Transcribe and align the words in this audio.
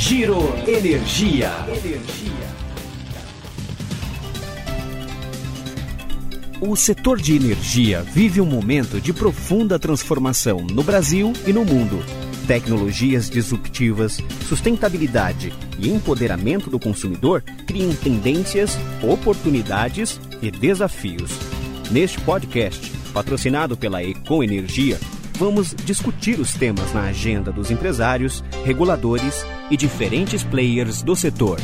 Giro 0.00 0.38
Energia. 0.66 1.52
O 6.58 6.74
setor 6.74 7.20
de 7.20 7.36
energia 7.36 8.00
vive 8.00 8.40
um 8.40 8.46
momento 8.46 8.98
de 8.98 9.12
profunda 9.12 9.78
transformação 9.78 10.60
no 10.60 10.82
Brasil 10.82 11.34
e 11.46 11.52
no 11.52 11.66
mundo. 11.66 12.02
Tecnologias 12.46 13.28
disruptivas, 13.28 14.22
sustentabilidade 14.48 15.52
e 15.78 15.90
empoderamento 15.90 16.70
do 16.70 16.80
consumidor 16.80 17.42
criam 17.66 17.94
tendências, 17.94 18.78
oportunidades 19.02 20.18
e 20.40 20.50
desafios. 20.50 21.30
Neste 21.90 22.18
podcast, 22.22 22.90
patrocinado 23.12 23.76
pela 23.76 24.02
Econ 24.02 24.42
Energia, 24.42 24.98
vamos 25.40 25.74
discutir 25.74 26.38
os 26.38 26.52
temas 26.52 26.92
na 26.92 27.04
agenda 27.04 27.50
dos 27.50 27.70
empresários, 27.70 28.44
reguladores 28.62 29.42
e 29.70 29.76
diferentes 29.76 30.44
players 30.44 31.02
do 31.02 31.16
setor. 31.16 31.58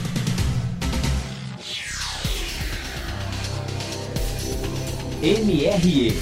MRE 5.21 6.15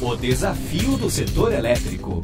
O 0.00 0.14
desafio 0.14 0.96
do 0.96 1.10
setor 1.10 1.52
elétrico. 1.52 2.20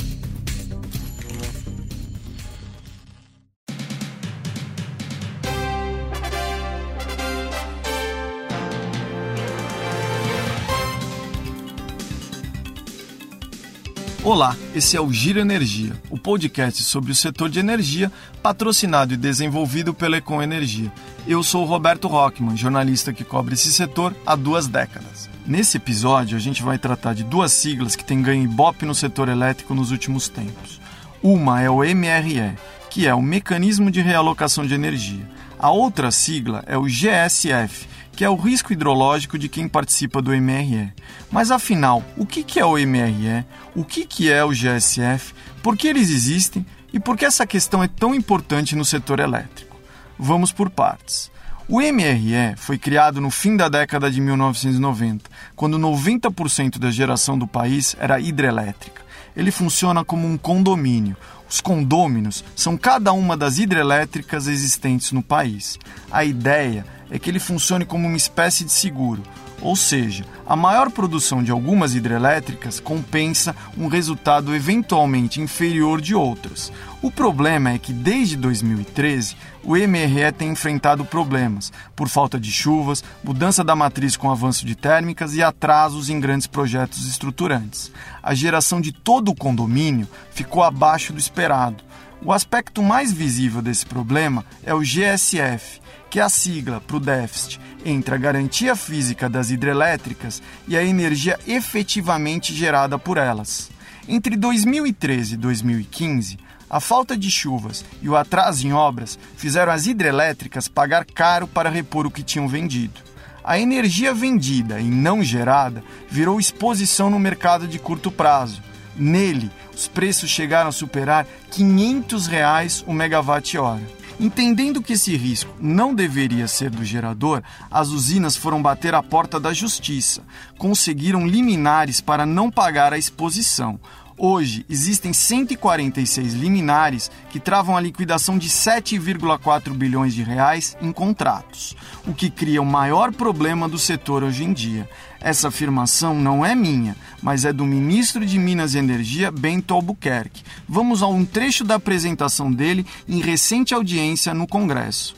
Olá, 14.31 14.55
esse 14.75 14.95
é 14.95 15.01
o 15.01 15.11
Giro 15.11 15.41
Energia, 15.41 15.95
o 16.11 16.19
podcast 16.19 16.85
sobre 16.85 17.11
o 17.11 17.15
setor 17.15 17.49
de 17.49 17.61
energia, 17.61 18.13
patrocinado 18.43 19.15
e 19.15 19.17
desenvolvido 19.17 19.95
pela 19.95 20.19
Econ 20.19 20.43
Energia. 20.43 20.93
Eu 21.27 21.43
sou 21.43 21.63
o 21.63 21.67
Roberto 21.67 22.07
Rockman, 22.09 22.55
jornalista 22.55 23.11
que 23.11 23.25
cobre 23.25 23.55
esse 23.55 23.73
setor 23.73 24.15
há 24.27 24.37
duas 24.37 24.67
décadas. 24.67 25.31
Nesse 25.47 25.79
episódio, 25.79 26.37
a 26.37 26.39
gente 26.39 26.63
vai 26.63 26.77
tratar 26.77 27.15
de 27.15 27.25
duas 27.25 27.53
siglas 27.53 27.97
que 27.97 28.05
têm 28.05 28.21
ganho 28.21 28.45
ibope 28.45 28.85
no 28.85 28.95
setor 28.95 29.31
elétrico 29.31 29.75
nos 29.75 29.91
últimos 29.93 30.29
tempos. 30.29 30.79
Uma 31.23 31.63
é 31.63 31.71
o 31.71 31.79
MRE, 31.79 32.55
que 32.91 33.07
é 33.07 33.15
o 33.15 33.23
Mecanismo 33.23 33.91
de 33.91 34.03
Realocação 34.03 34.67
de 34.67 34.75
Energia. 34.75 35.27
A 35.59 35.71
outra 35.71 36.11
sigla 36.11 36.63
é 36.67 36.77
o 36.77 36.83
GSF, 36.83 37.89
que 38.19 38.25
é 38.25 38.29
o 38.29 38.35
risco 38.35 38.73
hidrológico 38.73 39.39
de 39.39 39.49
quem 39.49 39.69
participa 39.69 40.21
do 40.21 40.33
MRE. 40.33 40.93
Mas 41.31 41.53
afinal, 41.53 42.03
o 42.17 42.27
que 42.27 42.59
é 42.59 42.65
o 42.65 42.73
MRE? 42.77 43.47
O 43.77 43.85
que 43.85 44.29
é 44.29 44.45
o 44.45 44.51
GSF? 44.51 45.33
Por 45.63 45.77
que 45.77 45.87
eles 45.87 46.11
existem? 46.11 46.67
E 46.93 46.99
por 46.99 47.17
que 47.17 47.25
essa 47.25 47.47
questão 47.47 47.81
é 47.81 47.87
tão 47.87 48.13
importante 48.13 48.75
no 48.75 48.85
setor 48.85 49.21
elétrico? 49.21 49.77
Vamos 50.19 50.51
por 50.51 50.69
partes. 50.69 51.31
O 51.69 51.81
MRE 51.81 52.57
foi 52.57 52.77
criado 52.77 53.21
no 53.21 53.31
fim 53.31 53.57
da 53.57 53.69
década 53.69 54.11
de 54.11 54.21
1990, 54.21 55.31
quando 55.55 55.79
90% 55.79 56.77
da 56.77 56.91
geração 56.91 57.39
do 57.39 57.47
país 57.47 57.95
era 58.01 58.19
hidrelétrica. 58.19 59.01
Ele 59.37 59.53
funciona 59.53 60.05
como 60.05 60.27
um 60.27 60.37
condomínio, 60.37 61.17
os 61.49 61.63
condôminos 61.63 62.45
são 62.55 62.77
cada 62.77 63.13
uma 63.13 63.37
das 63.37 63.59
hidrelétricas 63.59 64.47
existentes 64.47 65.13
no 65.13 65.23
país. 65.23 65.79
A 66.11 66.25
ideia 66.25 66.85
é 66.85 66.98
que 67.17 67.31
ele 67.31 67.39
funcione 67.39 67.85
como 67.85 68.09
uma 68.09 68.17
espécie 68.17 68.65
de 68.65 68.73
seguro, 68.73 69.23
ou 69.61 69.75
seja, 69.75 70.25
a 70.47 70.55
maior 70.55 70.91
produção 70.91 71.43
de 71.43 71.51
algumas 71.51 71.95
hidrelétricas 71.95 72.79
compensa 72.79 73.55
um 73.77 73.89
resultado 73.89 74.55
eventualmente 74.55 75.41
inferior 75.41 76.01
de 76.01 76.15
outras. 76.15 76.73
O 77.03 77.11
problema 77.11 77.71
é 77.71 77.79
que 77.79 77.93
desde 77.93 78.37
2013 78.37 79.37
o 79.65 79.75
MRE 79.77 80.33
tem 80.37 80.51
enfrentado 80.51 81.05
problemas 81.05 81.73
por 81.95 82.09
falta 82.09 82.39
de 82.39 82.51
chuvas, 82.51 83.03
mudança 83.23 83.65
da 83.65 83.75
matriz 83.75 84.17
com 84.17 84.31
avanço 84.31 84.65
de 84.65 84.75
térmicas 84.75 85.35
e 85.35 85.43
atrasos 85.43 86.09
em 86.09 86.21
grandes 86.21 86.47
projetos 86.47 87.07
estruturantes. 87.09 87.91
A 88.23 88.35
geração 88.35 88.81
de 88.81 88.93
todo 88.93 89.31
o 89.31 89.37
condomínio 89.37 90.09
ficou 90.31 90.63
abaixo 90.63 91.13
do 91.13 91.19
esperado. 91.19 91.83
O 92.25 92.33
aspecto 92.33 92.83
mais 92.83 93.13
visível 93.13 93.63
desse 93.63 93.87
problema 93.87 94.45
é 94.65 94.75
o 94.75 94.81
GSF, 94.81 95.81
que 96.11 96.21
a 96.21 96.29
sigla 96.29 96.81
para 96.81 96.97
o 96.97 97.01
déficit 97.01 97.61
entre 97.85 98.15
a 98.15 98.19
garantia 98.19 98.75
física 98.75 99.29
das 99.29 99.51
hidrelétricas 99.51 100.43
e 100.67 100.77
a 100.77 100.83
energia 100.83 101.39
efetivamente 101.47 102.55
gerada 102.55 102.99
por 102.99 103.17
elas. 103.17 103.71
Entre 104.09 104.37
2013 104.37 105.35
e 105.35 105.37
2015, 105.37 106.39
a 106.71 106.81
falta 106.81 107.17
de 107.17 107.31
chuvas 107.31 107.85
e 108.03 108.09
o 108.09 108.17
atraso 108.17 108.67
em 108.67 108.73
obras 108.73 109.19
fizeram 109.37 109.73
as 109.73 109.87
hidrelétricas 109.87 110.69
pagar 110.69 111.05
caro 111.05 111.47
para 111.47 111.71
repor 111.71 112.07
o 112.07 112.11
que 112.11 112.23
tinham 112.23 112.49
vendido. 112.49 113.01
A 113.43 113.59
energia 113.59 114.13
vendida 114.13 114.79
e 114.79 114.91
não 114.91 115.23
gerada 115.23 115.83
virou 116.11 116.39
exposição 116.39 117.09
no 117.09 117.19
mercado 117.19 117.67
de 117.67 117.79
curto 117.79 118.11
prazo. 118.11 118.63
Nele, 118.95 119.51
os 119.75 119.89
preços 119.89 120.29
chegaram 120.29 120.69
a 120.69 120.73
superar 120.73 121.27
500 121.51 122.27
reais 122.27 122.85
o 122.87 122.93
megawatt-hora. 122.93 123.99
Entendendo 124.21 124.83
que 124.83 124.95
esse 124.95 125.17
risco 125.17 125.55
não 125.61 125.95
deveria 125.95 126.49
ser 126.49 126.71
do 126.71 126.85
gerador, 126.85 127.41
as 127.71 127.89
usinas 127.89 128.37
foram 128.37 128.61
bater 128.61 128.93
à 128.93 129.01
porta 129.01 129.39
da 129.39 129.53
justiça. 129.53 130.23
Conseguiram 130.57 131.25
liminares 131.25 132.01
para 132.01 132.27
não 132.27 132.51
pagar 132.51 132.93
a 132.93 132.99
exposição. 132.99 133.79
Hoje, 134.21 134.67
existem 134.69 135.13
146 135.13 136.35
liminares 136.35 137.09
que 137.31 137.39
travam 137.39 137.77
a 137.77 137.81
liquidação 137.81 138.37
de 138.37 138.49
7,4 138.49 139.73
bilhões 139.73 140.13
de 140.13 140.25
reais 140.25 140.77
em 140.83 140.91
contratos, 140.91 141.77
o 142.05 142.13
que 142.13 142.29
cria 142.29 142.61
o 142.61 142.67
maior 142.67 143.13
problema 143.13 143.69
do 143.69 143.79
setor 143.79 144.25
hoje 144.25 144.43
em 144.43 144.53
dia. 144.53 144.91
Essa 145.21 145.49
afirmação 145.49 146.15
não 146.15 146.45
é 146.45 146.53
minha, 146.53 146.97
mas 147.23 147.45
é 147.45 147.53
do 147.53 147.65
ministro 147.65 148.27
de 148.27 148.41
Minas 148.41 148.75
e 148.75 148.79
Energia, 148.79 149.31
Bento 149.31 149.73
Albuquerque. 149.73 150.43
Vamos 150.69 151.01
a 151.01 151.07
um 151.07 151.25
trecho 151.25 151.63
da 151.63 151.77
apresentação 151.77 152.53
dele 152.53 152.85
em 153.09 153.21
recente 153.21 153.73
audiência 153.73 154.35
no 154.35 154.49
Congresso. 154.49 155.15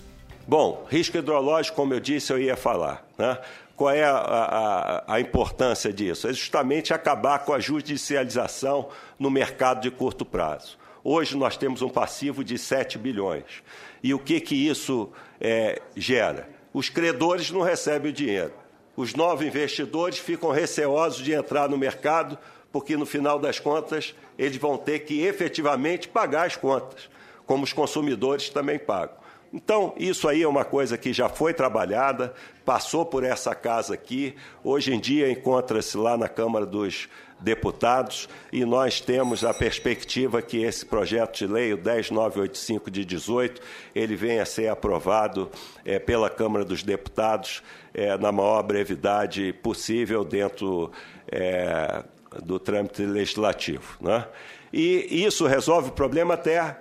Bom, 0.47 0.85
risco 0.91 1.17
hidrológico, 1.17 1.77
como 1.77 1.95
eu 1.95 2.01
disse, 2.01 2.33
eu 2.33 2.39
ia 2.39 2.57
falar. 2.57 3.07
Né? 3.17 3.39
Qual 3.81 3.91
é 3.91 4.05
a, 4.05 4.15
a, 4.15 5.15
a, 5.15 5.21
importância 5.23 5.91
disso? 5.91 6.29
É 6.29 6.35
justamente 6.35 6.93
acabar 6.93 7.39
com 7.47 7.55
a 7.55 7.59
judicialização 7.59 8.91
no 9.19 9.31
mercado 9.31 9.81
de 9.81 9.91
curto 9.91 10.23
prazo. 10.23 10.77
Hoje 11.03 11.35
nós 11.35 11.57
temos 11.57 11.81
um 11.81 11.89
passivo 11.89 12.45
de 12.45 12.59
7 12.59 12.99
bilhões. 12.99 13.63
E 14.03 14.13
o 14.13 14.19
que, 14.19 14.39
que 14.39 14.55
isso 14.55 15.11
é, 15.41 15.81
gera? 15.97 16.47
Os 16.75 16.91
credores 16.91 17.51
não 17.51 17.63
recebem 17.63 18.11
o 18.11 18.15
dinheiro. 18.15 18.53
Os 18.95 19.15
novos 19.15 19.47
investidores 19.47 20.19
ficam 20.19 20.51
receosos 20.51 21.25
de 21.25 21.33
entrar 21.33 21.67
no 21.67 21.79
mercado, 21.79 22.37
porque 22.71 22.99
no 22.99 23.07
final 23.07 23.39
das 23.39 23.59
contas 23.59 24.15
eles 24.39 24.59
vão 24.59 24.77
ter 24.77 25.07
que 25.07 25.23
efetivamente 25.23 26.07
pagar 26.07 26.47
as 26.47 26.55
contas, 26.55 27.09
como 27.47 27.65
os 27.65 27.73
consumidores 27.73 28.51
também 28.51 28.79
pagam. 28.79 29.20
Então, 29.53 29.93
isso 29.97 30.29
aí 30.29 30.43
é 30.43 30.49
uma 30.49 30.65
coisa 30.65 30.97
que 30.97 31.13
já 31.13 31.29
foi 31.29 31.53
trabalhada, 31.53 32.33
passou 32.65 33.05
por 33.05 33.25
essa 33.25 33.53
casa 33.53 33.95
aqui, 33.95 34.37
hoje 34.63 34.95
em 34.95 35.01
dia 35.01 35.31
encontra-se 35.31 35.97
lá 35.97 36.17
na 36.17 36.29
Câmara 36.29 36.65
dos 36.65 37.09
Deputados 37.41 38.29
e 38.53 38.65
nós 38.65 39.01
temos 39.01 39.45
a 39.45 39.55
perspectiva 39.55 40.43
que 40.43 40.63
esse 40.63 40.85
projeto 40.85 41.39
de 41.39 41.47
lei, 41.47 41.73
o 41.73 41.79
10985 41.79 42.91
de 42.91 43.05
18, 43.05 43.63
ele 43.95 44.15
venha 44.15 44.43
a 44.43 44.47
ser 44.47 44.69
aprovado 44.69 45.51
é, 45.85 45.99
pela 45.99 46.29
Câmara 46.29 46.65
dos 46.65 46.83
Deputados 46.83 47.63
é, 47.95 48.17
na 48.19 48.31
maior 48.31 48.63
brevidade 48.63 49.55
possível 49.55 50.23
dentro 50.23 50.93
é, 51.27 52.05
do 52.43 52.59
trâmite 52.59 53.03
legislativo. 53.03 53.97
Né? 54.01 54.27
E 54.73 55.25
isso 55.25 55.47
resolve 55.47 55.89
o 55.89 55.93
problema 55.93 56.35
até 56.35 56.77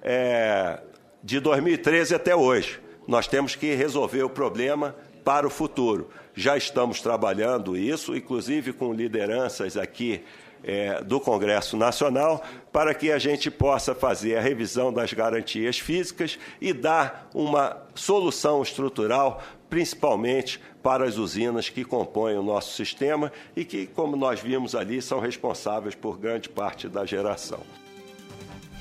é, 0.00 0.80
de 1.24 1.40
2013 1.40 2.14
até 2.14 2.36
hoje. 2.36 2.78
Nós 3.08 3.26
temos 3.26 3.56
que 3.56 3.74
resolver 3.74 4.22
o 4.22 4.28
problema 4.28 4.94
para 5.24 5.46
o 5.46 5.50
futuro. 5.50 6.10
Já 6.34 6.54
estamos 6.54 7.00
trabalhando 7.00 7.76
isso, 7.76 8.14
inclusive 8.14 8.74
com 8.74 8.92
lideranças 8.92 9.78
aqui 9.78 10.22
é, 10.62 11.02
do 11.02 11.18
Congresso 11.18 11.78
Nacional, 11.78 12.44
para 12.70 12.92
que 12.92 13.10
a 13.10 13.18
gente 13.18 13.50
possa 13.50 13.94
fazer 13.94 14.36
a 14.36 14.40
revisão 14.40 14.92
das 14.92 15.14
garantias 15.14 15.78
físicas 15.78 16.38
e 16.60 16.74
dar 16.74 17.30
uma 17.34 17.82
solução 17.94 18.62
estrutural, 18.62 19.42
principalmente 19.70 20.60
para 20.82 21.06
as 21.06 21.16
usinas 21.16 21.70
que 21.70 21.84
compõem 21.84 22.36
o 22.36 22.42
nosso 22.42 22.74
sistema 22.74 23.32
e 23.56 23.64
que, 23.64 23.86
como 23.86 24.14
nós 24.14 24.40
vimos 24.40 24.74
ali, 24.74 25.00
são 25.00 25.20
responsáveis 25.20 25.94
por 25.94 26.18
grande 26.18 26.50
parte 26.50 26.86
da 26.86 27.06
geração. 27.06 27.60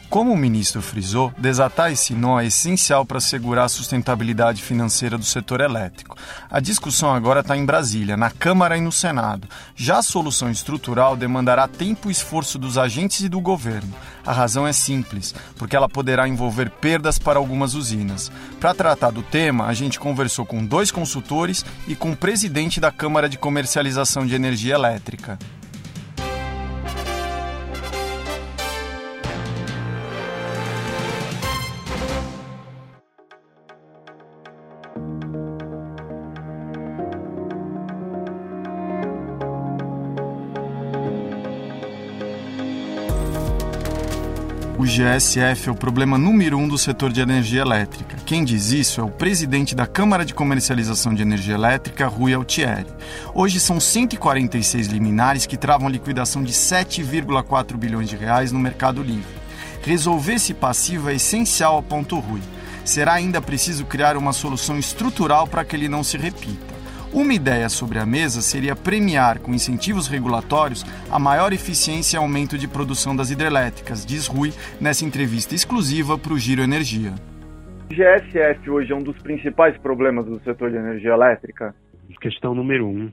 Como 0.09 0.31
o 0.31 0.37
ministro 0.37 0.81
frisou, 0.81 1.33
desatar 1.37 1.91
esse 1.91 2.13
nó 2.13 2.39
é 2.39 2.45
essencial 2.45 3.03
para 3.03 3.17
assegurar 3.17 3.65
a 3.65 3.69
sustentabilidade 3.69 4.61
financeira 4.61 5.17
do 5.17 5.25
setor 5.25 5.59
elétrico. 5.59 6.15
A 6.49 6.59
discussão 6.59 7.13
agora 7.13 7.39
está 7.39 7.57
em 7.57 7.65
Brasília, 7.65 8.15
na 8.15 8.29
Câmara 8.29 8.77
e 8.77 8.81
no 8.81 8.91
Senado. 8.91 9.47
Já 9.75 9.97
a 9.97 10.03
solução 10.03 10.51
estrutural 10.51 11.17
demandará 11.17 11.67
tempo 11.67 12.09
e 12.09 12.11
esforço 12.11 12.59
dos 12.59 12.77
agentes 12.77 13.21
e 13.21 13.29
do 13.29 13.41
governo. 13.41 13.91
A 14.25 14.31
razão 14.31 14.67
é 14.67 14.71
simples, 14.71 15.33
porque 15.57 15.75
ela 15.75 15.89
poderá 15.89 16.27
envolver 16.27 16.69
perdas 16.69 17.17
para 17.17 17.39
algumas 17.39 17.73
usinas. 17.73 18.31
Para 18.59 18.75
tratar 18.75 19.09
do 19.09 19.23
tema, 19.23 19.65
a 19.65 19.73
gente 19.73 19.99
conversou 19.99 20.45
com 20.45 20.63
dois 20.63 20.91
consultores 20.91 21.65
e 21.87 21.95
com 21.95 22.11
o 22.11 22.17
presidente 22.17 22.79
da 22.79 22.91
Câmara 22.91 23.27
de 23.27 23.37
Comercialização 23.37 24.27
de 24.27 24.35
Energia 24.35 24.75
Elétrica. 24.75 25.39
GSF 44.93 45.69
é 45.69 45.71
o 45.71 45.75
problema 45.75 46.19
número 46.19 46.55
um 46.55 46.67
do 46.67 46.77
setor 46.77 47.11
de 47.11 47.19
energia 47.19 47.61
elétrica. 47.61 48.15
Quem 48.27 48.43
diz 48.43 48.71
isso 48.71 49.01
é 49.01 49.03
o 49.03 49.09
presidente 49.09 49.73
da 49.73 49.87
Câmara 49.87 50.23
de 50.23 50.35
Comercialização 50.35 51.15
de 51.15 51.23
Energia 51.23 51.55
Elétrica, 51.55 52.05
Rui 52.05 52.31
Altieri. 52.31 52.85
Hoje 53.33 53.59
são 53.59 53.79
146 53.79 54.85
liminares 54.85 55.47
que 55.47 55.57
travam 55.57 55.87
a 55.87 55.89
liquidação 55.89 56.43
de 56.43 56.53
7,4 56.53 57.75
bilhões 57.75 58.07
de 58.07 58.15
reais 58.15 58.51
no 58.51 58.59
mercado 58.59 59.01
livre. 59.01 59.33
Resolver 59.81 60.35
esse 60.35 60.53
passivo 60.53 61.09
é 61.09 61.15
essencial, 61.15 61.81
ponto 61.81 62.19
Rui. 62.19 62.41
Será 62.85 63.13
ainda 63.13 63.41
preciso 63.41 63.85
criar 63.85 64.15
uma 64.15 64.31
solução 64.31 64.77
estrutural 64.77 65.47
para 65.47 65.65
que 65.65 65.75
ele 65.75 65.89
não 65.89 66.03
se 66.03 66.19
repita. 66.19 66.72
Uma 67.13 67.35
ideia 67.35 67.69
sobre 67.69 67.99
a 67.99 68.07
mesa 68.07 68.41
seria 68.41 68.75
premiar 68.75 69.39
com 69.39 69.53
incentivos 69.53 70.07
regulatórios 70.07 70.83
a 71.11 71.19
maior 71.19 71.53
eficiência 71.53 72.17
e 72.17 72.19
aumento 72.19 72.57
de 72.57 72.67
produção 72.67 73.15
das 73.15 73.29
hidrelétricas, 73.29 74.03
diz 74.03 74.25
Rui 74.25 74.49
nessa 74.81 75.05
entrevista 75.05 75.53
exclusiva 75.53 76.17
para 76.17 76.33
o 76.33 76.39
Giro 76.39 76.63
Energia. 76.63 77.11
O 77.91 77.93
GSF 77.93 78.67
hoje 78.67 78.91
é 78.91 78.95
um 78.95 79.03
dos 79.03 79.15
principais 79.21 79.77
problemas 79.77 80.25
do 80.25 80.39
setor 80.39 80.71
de 80.71 80.77
energia 80.77 81.11
elétrica? 81.11 81.75
Questão 82.19 82.55
número 82.55 82.87
um, 82.87 83.11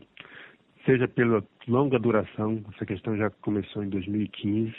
seja 0.86 1.06
pela 1.06 1.44
longa 1.68 1.98
duração, 1.98 2.58
essa 2.74 2.86
questão 2.86 3.14
já 3.18 3.28
começou 3.42 3.84
em 3.84 3.90
2015, 3.90 4.72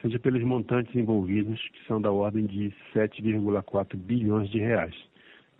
seja 0.00 0.18
pelos 0.20 0.44
montantes 0.44 0.94
envolvidos, 0.94 1.60
que 1.72 1.86
são 1.88 2.00
da 2.00 2.12
ordem 2.12 2.46
de 2.46 2.72
7,4 2.94 3.96
bilhões 3.96 4.48
de 4.48 4.60
reais. 4.60 4.94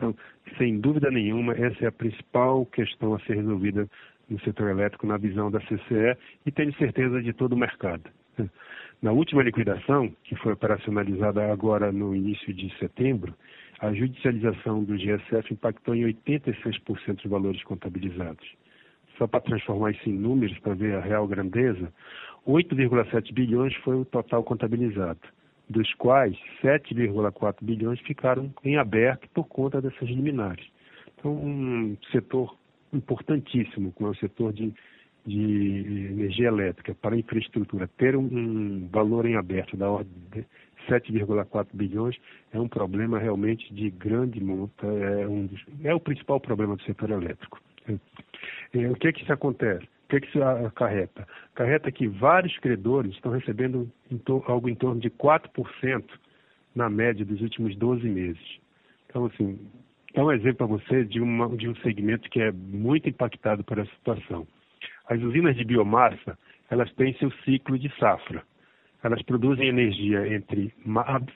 Então, 0.01 0.17
sem 0.57 0.81
dúvida 0.81 1.11
nenhuma, 1.11 1.53
essa 1.53 1.85
é 1.85 1.89
a 1.89 1.93
principal 1.93 2.65
questão 2.65 3.15
a 3.15 3.21
ser 3.21 3.37
resolvida 3.37 3.87
no 4.31 4.41
setor 4.41 4.71
elétrico, 4.71 5.07
na 5.07 5.19
visão 5.19 5.51
da 5.51 5.61
CCE, 5.61 6.17
e 6.47 6.51
tenho 6.51 6.75
certeza 6.77 7.21
de 7.23 7.35
todo 7.35 7.53
o 7.53 7.57
mercado. 7.57 8.05
Na 9.03 9.13
última 9.13 9.43
liquidação, 9.43 10.11
que 10.25 10.35
foi 10.37 10.55
operacionalizada 10.55 11.53
agora 11.53 11.93
no 11.93 12.17
início 12.17 12.55
de 12.55 12.75
setembro, 12.79 13.35
a 13.79 13.93
judicialização 13.93 14.83
do 14.85 14.97
GSF 14.97 15.53
impactou 15.53 15.95
em 15.95 16.05
86% 16.05 17.17
dos 17.17 17.31
valores 17.31 17.63
contabilizados. 17.65 18.47
Só 19.19 19.27
para 19.27 19.41
transformar 19.41 19.91
isso 19.91 20.09
em 20.09 20.15
números, 20.15 20.59
para 20.61 20.75
ver 20.75 20.95
a 20.95 21.01
real 21.01 21.27
grandeza, 21.27 21.93
8,7 22.47 23.35
bilhões 23.35 23.75
foi 23.77 23.97
o 23.97 24.05
total 24.07 24.43
contabilizado 24.45 25.21
dos 25.71 25.95
quais 25.95 26.37
7,4 26.63 27.57
bilhões 27.63 28.01
ficaram 28.01 28.53
em 28.65 28.77
aberto 28.77 29.29
por 29.33 29.45
conta 29.45 29.81
dessas 29.81 30.09
liminares. 30.09 30.67
Então, 31.17 31.33
um 31.33 31.97
setor 32.11 32.57
importantíssimo, 32.93 33.93
como 33.93 34.09
é 34.09 34.13
o 34.13 34.17
setor 34.17 34.53
de, 34.53 34.75
de 35.25 36.11
energia 36.11 36.49
elétrica, 36.49 36.93
para 36.95 37.17
infraestrutura, 37.17 37.89
ter 37.97 38.17
um, 38.17 38.25
um 38.25 38.89
valor 38.91 39.27
em 39.27 39.37
aberto 39.37 39.77
da 39.77 39.89
ordem 39.89 40.13
de 40.33 40.45
7,4 40.89 41.69
bilhões 41.73 42.17
é 42.53 42.59
um 42.59 42.69
problema 42.69 43.19
realmente 43.19 43.73
de 43.73 43.91
grande 43.91 44.43
monta, 44.43 44.87
é, 44.87 45.29
um 45.29 45.49
é 45.85 45.95
o 45.95 46.01
principal 46.01 46.41
problema 46.41 46.75
do 46.75 46.83
setor 46.83 47.11
elétrico. 47.11 47.61
É, 48.75 48.89
o 48.89 48.95
que 48.95 49.09
é 49.09 49.13
que 49.13 49.23
isso 49.23 49.33
acontece? 49.33 49.87
Que, 50.11 50.21
que 50.21 50.27
isso 50.27 50.43
acarreta? 50.43 51.27
Acarreta 51.55 51.93
que 51.93 52.09
vários 52.09 52.59
credores 52.59 53.13
estão 53.13 53.31
recebendo 53.31 53.89
em 54.11 54.21
algo 54.47 54.69
em 54.69 54.75
torno 54.75 55.01
de 55.01 55.09
4% 55.09 56.05
na 56.75 56.91
média 56.91 57.25
dos 57.25 57.41
últimos 57.41 57.77
12 57.77 58.09
meses. 58.09 58.59
Então, 59.07 59.27
assim, 59.27 59.57
é 60.13 60.21
um 60.21 60.33
exemplo 60.33 60.67
para 60.67 60.67
você 60.67 61.05
de, 61.05 61.21
uma, 61.21 61.49
de 61.57 61.69
um 61.69 61.77
segmento 61.77 62.29
que 62.29 62.41
é 62.41 62.51
muito 62.51 63.09
impactado 63.09 63.63
por 63.63 63.79
essa 63.79 63.91
situação. 63.93 64.47
As 65.09 65.21
usinas 65.23 65.57
de 65.57 65.65
biomassa, 65.65 66.37
elas 66.69 66.93
têm 66.95 67.15
seu 67.15 67.31
ciclo 67.45 67.79
de 67.79 67.89
safra. 67.97 68.43
Elas 69.05 69.23
produzem 69.23 69.69
energia 69.69 70.27
entre 70.35 70.75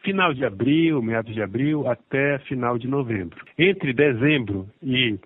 final 0.02 0.34
de 0.34 0.44
abril, 0.44 1.00
meados 1.00 1.32
de 1.32 1.40
abril, 1.40 1.88
até 1.88 2.38
final 2.40 2.76
de 2.76 2.88
novembro. 2.88 3.42
Entre 3.56 3.92
dezembro 3.92 4.68
e 4.82 5.16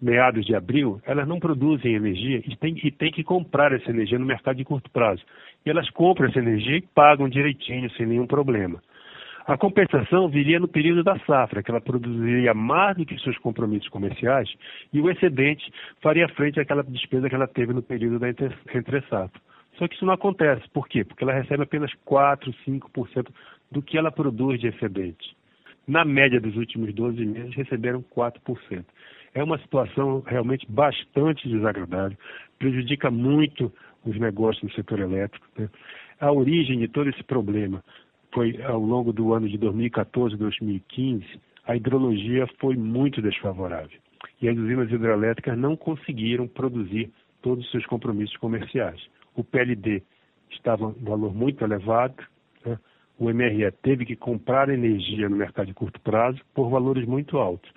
meados 0.00 0.44
de 0.44 0.54
abril, 0.54 1.00
elas 1.04 1.26
não 1.26 1.38
produzem 1.38 1.94
energia 1.94 2.42
e 2.46 2.56
têm, 2.56 2.78
e 2.82 2.90
têm 2.90 3.10
que 3.10 3.24
comprar 3.24 3.72
essa 3.72 3.90
energia 3.90 4.18
no 4.18 4.26
mercado 4.26 4.56
de 4.56 4.64
curto 4.64 4.90
prazo. 4.90 5.22
E 5.64 5.70
elas 5.70 5.88
compram 5.90 6.28
essa 6.28 6.38
energia 6.38 6.76
e 6.76 6.82
pagam 6.82 7.28
direitinho, 7.28 7.90
sem 7.92 8.06
nenhum 8.06 8.26
problema. 8.26 8.82
A 9.46 9.56
compensação 9.56 10.28
viria 10.28 10.58
no 10.58 10.66
período 10.66 11.04
da 11.04 11.16
safra, 11.20 11.62
que 11.62 11.70
ela 11.70 11.80
produziria 11.80 12.52
mais 12.52 12.96
do 12.96 13.06
que 13.06 13.16
seus 13.20 13.38
compromissos 13.38 13.88
comerciais 13.88 14.52
e 14.92 15.00
o 15.00 15.08
excedente 15.08 15.72
faria 16.02 16.28
frente 16.30 16.58
àquela 16.58 16.82
despesa 16.82 17.28
que 17.28 17.34
ela 17.34 17.46
teve 17.46 17.72
no 17.72 17.80
período 17.80 18.18
da 18.18 18.28
entre-safra. 18.28 19.40
Só 19.78 19.86
que 19.86 19.94
isso 19.94 20.04
não 20.04 20.14
acontece. 20.14 20.68
Por 20.70 20.88
quê? 20.88 21.04
Porque 21.04 21.22
ela 21.22 21.32
recebe 21.32 21.62
apenas 21.62 21.92
4, 22.04 22.52
5% 22.66 23.28
do 23.70 23.80
que 23.80 23.96
ela 23.96 24.10
produz 24.10 24.58
de 24.58 24.66
excedente. 24.66 25.36
Na 25.86 26.04
média 26.04 26.40
dos 26.40 26.56
últimos 26.56 26.92
12 26.92 27.24
meses, 27.24 27.54
receberam 27.54 28.02
4%. 28.02 28.84
É 29.36 29.44
uma 29.44 29.58
situação 29.58 30.22
realmente 30.26 30.66
bastante 30.66 31.46
desagradável, 31.46 32.16
prejudica 32.58 33.10
muito 33.10 33.70
os 34.02 34.18
negócios 34.18 34.62
no 34.62 34.72
setor 34.72 34.98
elétrico. 35.00 35.46
Né? 35.58 35.68
A 36.18 36.32
origem 36.32 36.78
de 36.78 36.88
todo 36.88 37.10
esse 37.10 37.22
problema 37.22 37.84
foi 38.32 38.58
ao 38.62 38.80
longo 38.80 39.12
do 39.12 39.34
ano 39.34 39.46
de 39.46 39.58
2014 39.58 40.34
e 40.34 40.38
2015, 40.38 41.38
a 41.66 41.76
hidrologia 41.76 42.46
foi 42.58 42.76
muito 42.76 43.20
desfavorável 43.20 43.98
e 44.40 44.48
as 44.48 44.56
usinas 44.56 44.90
hidrelétricas 44.90 45.58
não 45.58 45.76
conseguiram 45.76 46.48
produzir 46.48 47.12
todos 47.42 47.62
os 47.66 47.70
seus 47.70 47.84
compromissos 47.84 48.38
comerciais. 48.38 49.06
O 49.34 49.44
PLD 49.44 50.02
estava 50.50 50.86
um 50.86 50.92
valor 50.92 51.34
muito 51.34 51.62
elevado, 51.62 52.24
né? 52.64 52.78
o 53.18 53.28
MRE 53.28 53.70
teve 53.82 54.06
que 54.06 54.16
comprar 54.16 54.70
energia 54.70 55.28
no 55.28 55.36
mercado 55.36 55.66
de 55.66 55.74
curto 55.74 56.00
prazo 56.00 56.40
por 56.54 56.70
valores 56.70 57.06
muito 57.06 57.36
altos. 57.36 57.70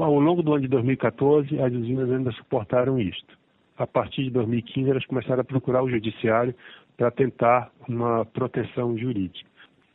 Ao 0.00 0.18
longo 0.18 0.42
do 0.42 0.52
ano 0.52 0.62
de 0.62 0.68
2014, 0.68 1.60
as 1.60 1.72
usinas 1.72 2.10
ainda 2.10 2.32
suportaram 2.32 2.98
isto. 2.98 3.38
A 3.76 3.86
partir 3.86 4.24
de 4.24 4.30
2015, 4.30 4.90
elas 4.90 5.06
começaram 5.06 5.40
a 5.40 5.44
procurar 5.44 5.82
o 5.82 5.90
judiciário 5.90 6.54
para 6.96 7.10
tentar 7.10 7.70
uma 7.88 8.24
proteção 8.24 8.96
jurídica. 8.96 9.48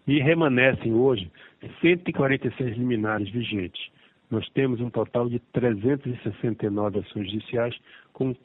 E 0.08 0.20
remanescem 0.20 0.94
hoje 0.94 1.32
146 1.82 2.78
liminares 2.78 3.30
vigentes. 3.30 3.82
Nós 4.30 4.48
temos 4.50 4.80
um 4.80 4.90
total 4.90 5.28
de 5.28 5.40
369 5.54 7.00
ações 7.00 7.32
judiciais 7.32 7.76
com 8.14 8.36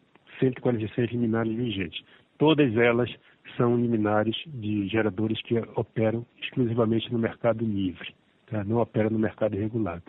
146 0.41 1.11
liminares 1.11 1.55
vigentes. 1.55 2.03
Todas 2.39 2.77
elas 2.77 3.13
são 3.57 3.77
liminares 3.77 4.37
de 4.47 4.89
geradores 4.89 5.41
que 5.43 5.59
operam 5.77 6.25
exclusivamente 6.43 7.13
no 7.13 7.19
mercado 7.19 7.65
livre, 7.65 8.15
tá? 8.47 8.65
não 8.65 8.79
operam 8.79 9.11
no 9.11 9.19
mercado 9.19 9.57
regulado 9.57 10.03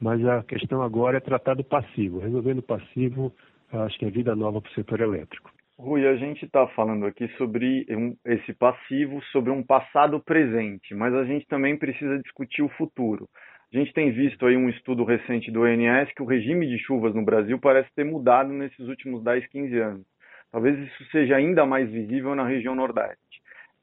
mas 0.00 0.24
a 0.24 0.42
questão 0.42 0.82
agora 0.82 1.18
é 1.18 1.20
tratar 1.20 1.54
do 1.54 1.64
passivo. 1.64 2.18
Resolvendo 2.18 2.58
o 2.58 2.62
passivo, 2.62 3.32
acho 3.72 3.98
que 3.98 4.06
é 4.06 4.10
vida 4.10 4.34
nova 4.34 4.60
para 4.60 4.70
o 4.70 4.74
setor 4.74 5.00
elétrico. 5.00 5.50
Rui, 5.78 6.06
a 6.06 6.14
gente 6.16 6.44
está 6.44 6.66
falando 6.68 7.06
aqui 7.06 7.26
sobre 7.38 7.86
um, 7.90 8.14
esse 8.26 8.52
passivo, 8.52 9.22
sobre 9.32 9.50
um 9.50 9.62
passado 9.62 10.20
presente, 10.20 10.94
mas 10.94 11.14
a 11.14 11.24
gente 11.24 11.46
também 11.46 11.76
precisa 11.76 12.18
discutir 12.18 12.62
o 12.62 12.68
futuro. 12.70 13.26
A 13.72 13.78
gente 13.78 13.92
tem 13.92 14.10
visto 14.12 14.44
aí 14.44 14.56
um 14.56 14.68
estudo 14.68 15.04
recente 15.04 15.50
do 15.50 15.62
ONS 15.62 16.12
que 16.14 16.22
o 16.22 16.26
regime 16.26 16.66
de 16.66 16.78
chuvas 16.80 17.14
no 17.14 17.24
Brasil 17.24 17.58
parece 17.58 17.88
ter 17.94 18.04
mudado 18.04 18.52
nesses 18.52 18.88
últimos 18.88 19.22
10, 19.24 19.46
15 19.46 19.78
anos. 19.78 20.06
Talvez 20.52 20.78
isso 20.78 21.04
seja 21.12 21.36
ainda 21.36 21.64
mais 21.64 21.88
visível 21.88 22.34
na 22.34 22.46
região 22.46 22.74
Nordeste. 22.74 23.39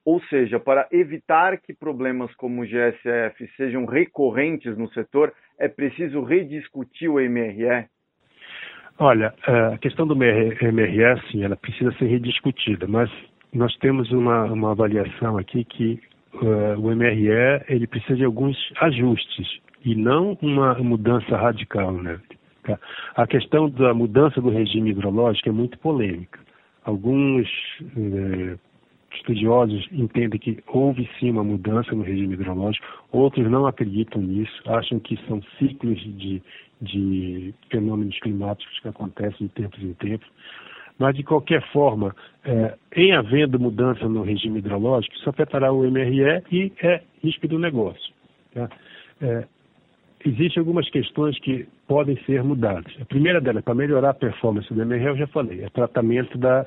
Ou 0.08 0.22
seja, 0.30 0.58
para 0.58 0.88
evitar 0.90 1.58
que 1.58 1.74
problemas 1.74 2.34
como 2.36 2.62
o 2.62 2.66
GSF 2.66 3.46
sejam 3.58 3.84
recorrentes 3.84 4.78
no 4.78 4.88
setor, 4.94 5.34
é 5.60 5.68
preciso 5.68 6.24
rediscutir 6.24 7.10
o 7.10 7.20
MRE? 7.20 7.88
Olha, 8.98 9.34
é, 9.46 9.74
a 9.74 9.78
questão 9.78 10.08
do 10.08 10.16
MRE, 10.16 11.22
sim, 11.30 11.44
ela 11.44 11.58
precisa 11.58 11.92
ser 11.98 12.06
rediscutida, 12.06 12.88
mas 12.88 13.12
nós 13.54 13.76
temos 13.80 14.10
uma, 14.14 14.46
uma 14.46 14.72
avaliação 14.72 15.38
aqui 15.38 15.66
que 15.66 16.00
uh, 16.36 16.80
o 16.80 16.96
MRE 16.96 17.66
ele 17.68 17.86
precisa 17.86 18.16
de 18.16 18.24
alguns 18.24 18.58
ajustes 18.80 19.60
e 19.84 19.94
não 19.94 20.38
uma 20.42 20.76
mudança 20.76 21.36
radical, 21.36 21.92
né? 21.92 22.18
Tá? 22.64 22.80
A 23.14 23.28
questão 23.28 23.70
da 23.70 23.94
mudança 23.94 24.40
do 24.40 24.52
regime 24.52 24.92
hidrológico 24.92 25.50
é 25.50 25.52
muito 25.52 25.78
polêmica. 25.80 26.40
Alguns 26.86 27.46
eh, 27.82 28.56
estudiosos 29.12 29.88
entendem 29.92 30.40
que 30.40 30.60
houve 30.68 31.10
sim 31.20 31.32
uma 31.32 31.44
mudança 31.44 31.94
no 31.94 32.04
regime 32.04 32.34
hidrológico, 32.34 32.86
outros 33.12 33.50
não 33.50 33.66
acreditam 33.66 34.22
nisso, 34.22 34.62
acham 34.66 35.00
que 35.00 35.18
são 35.28 35.42
ciclos 35.58 36.00
de, 36.00 36.42
de 36.82 37.54
fenômenos 37.70 38.20
climáticos 38.20 38.80
que 38.80 38.88
acontecem 38.88 39.48
de 39.48 39.54
tempos 39.54 39.82
em 39.82 39.94
tempos. 39.94 40.28
Mas, 41.00 41.16
de 41.16 41.24
qualquer 41.24 41.62
forma, 41.72 42.16
é, 42.44 42.76
em 42.96 43.14
havendo 43.14 43.60
mudança 43.60 44.08
no 44.10 44.24
regime 44.24 44.60
hidrológico, 44.60 45.16
isso 45.16 45.30
afetará 45.30 45.72
o 45.72 45.84
MRE 45.84 46.44
e 46.52 46.72
é 46.82 47.02
risco 47.24 47.48
do 47.48 47.60
negócio. 47.60 48.14
Tá? 48.54 48.68
É, 49.22 49.46
existem 50.26 50.60
algumas 50.60 50.90
questões 50.90 51.40
que 51.40 51.68
podem 51.88 52.18
ser 52.24 52.44
mudadas. 52.44 52.92
A 53.00 53.06
primeira 53.06 53.40
delas, 53.40 53.64
para 53.64 53.76
melhorar 53.76 54.10
a 54.10 54.14
performance 54.16 54.74
do 54.74 54.86
MRE, 54.86 55.06
eu 55.06 55.18
já 55.18 55.28
falei, 55.28 55.64
é 55.64 55.70
tratamento 55.70 56.36
da 56.38 56.66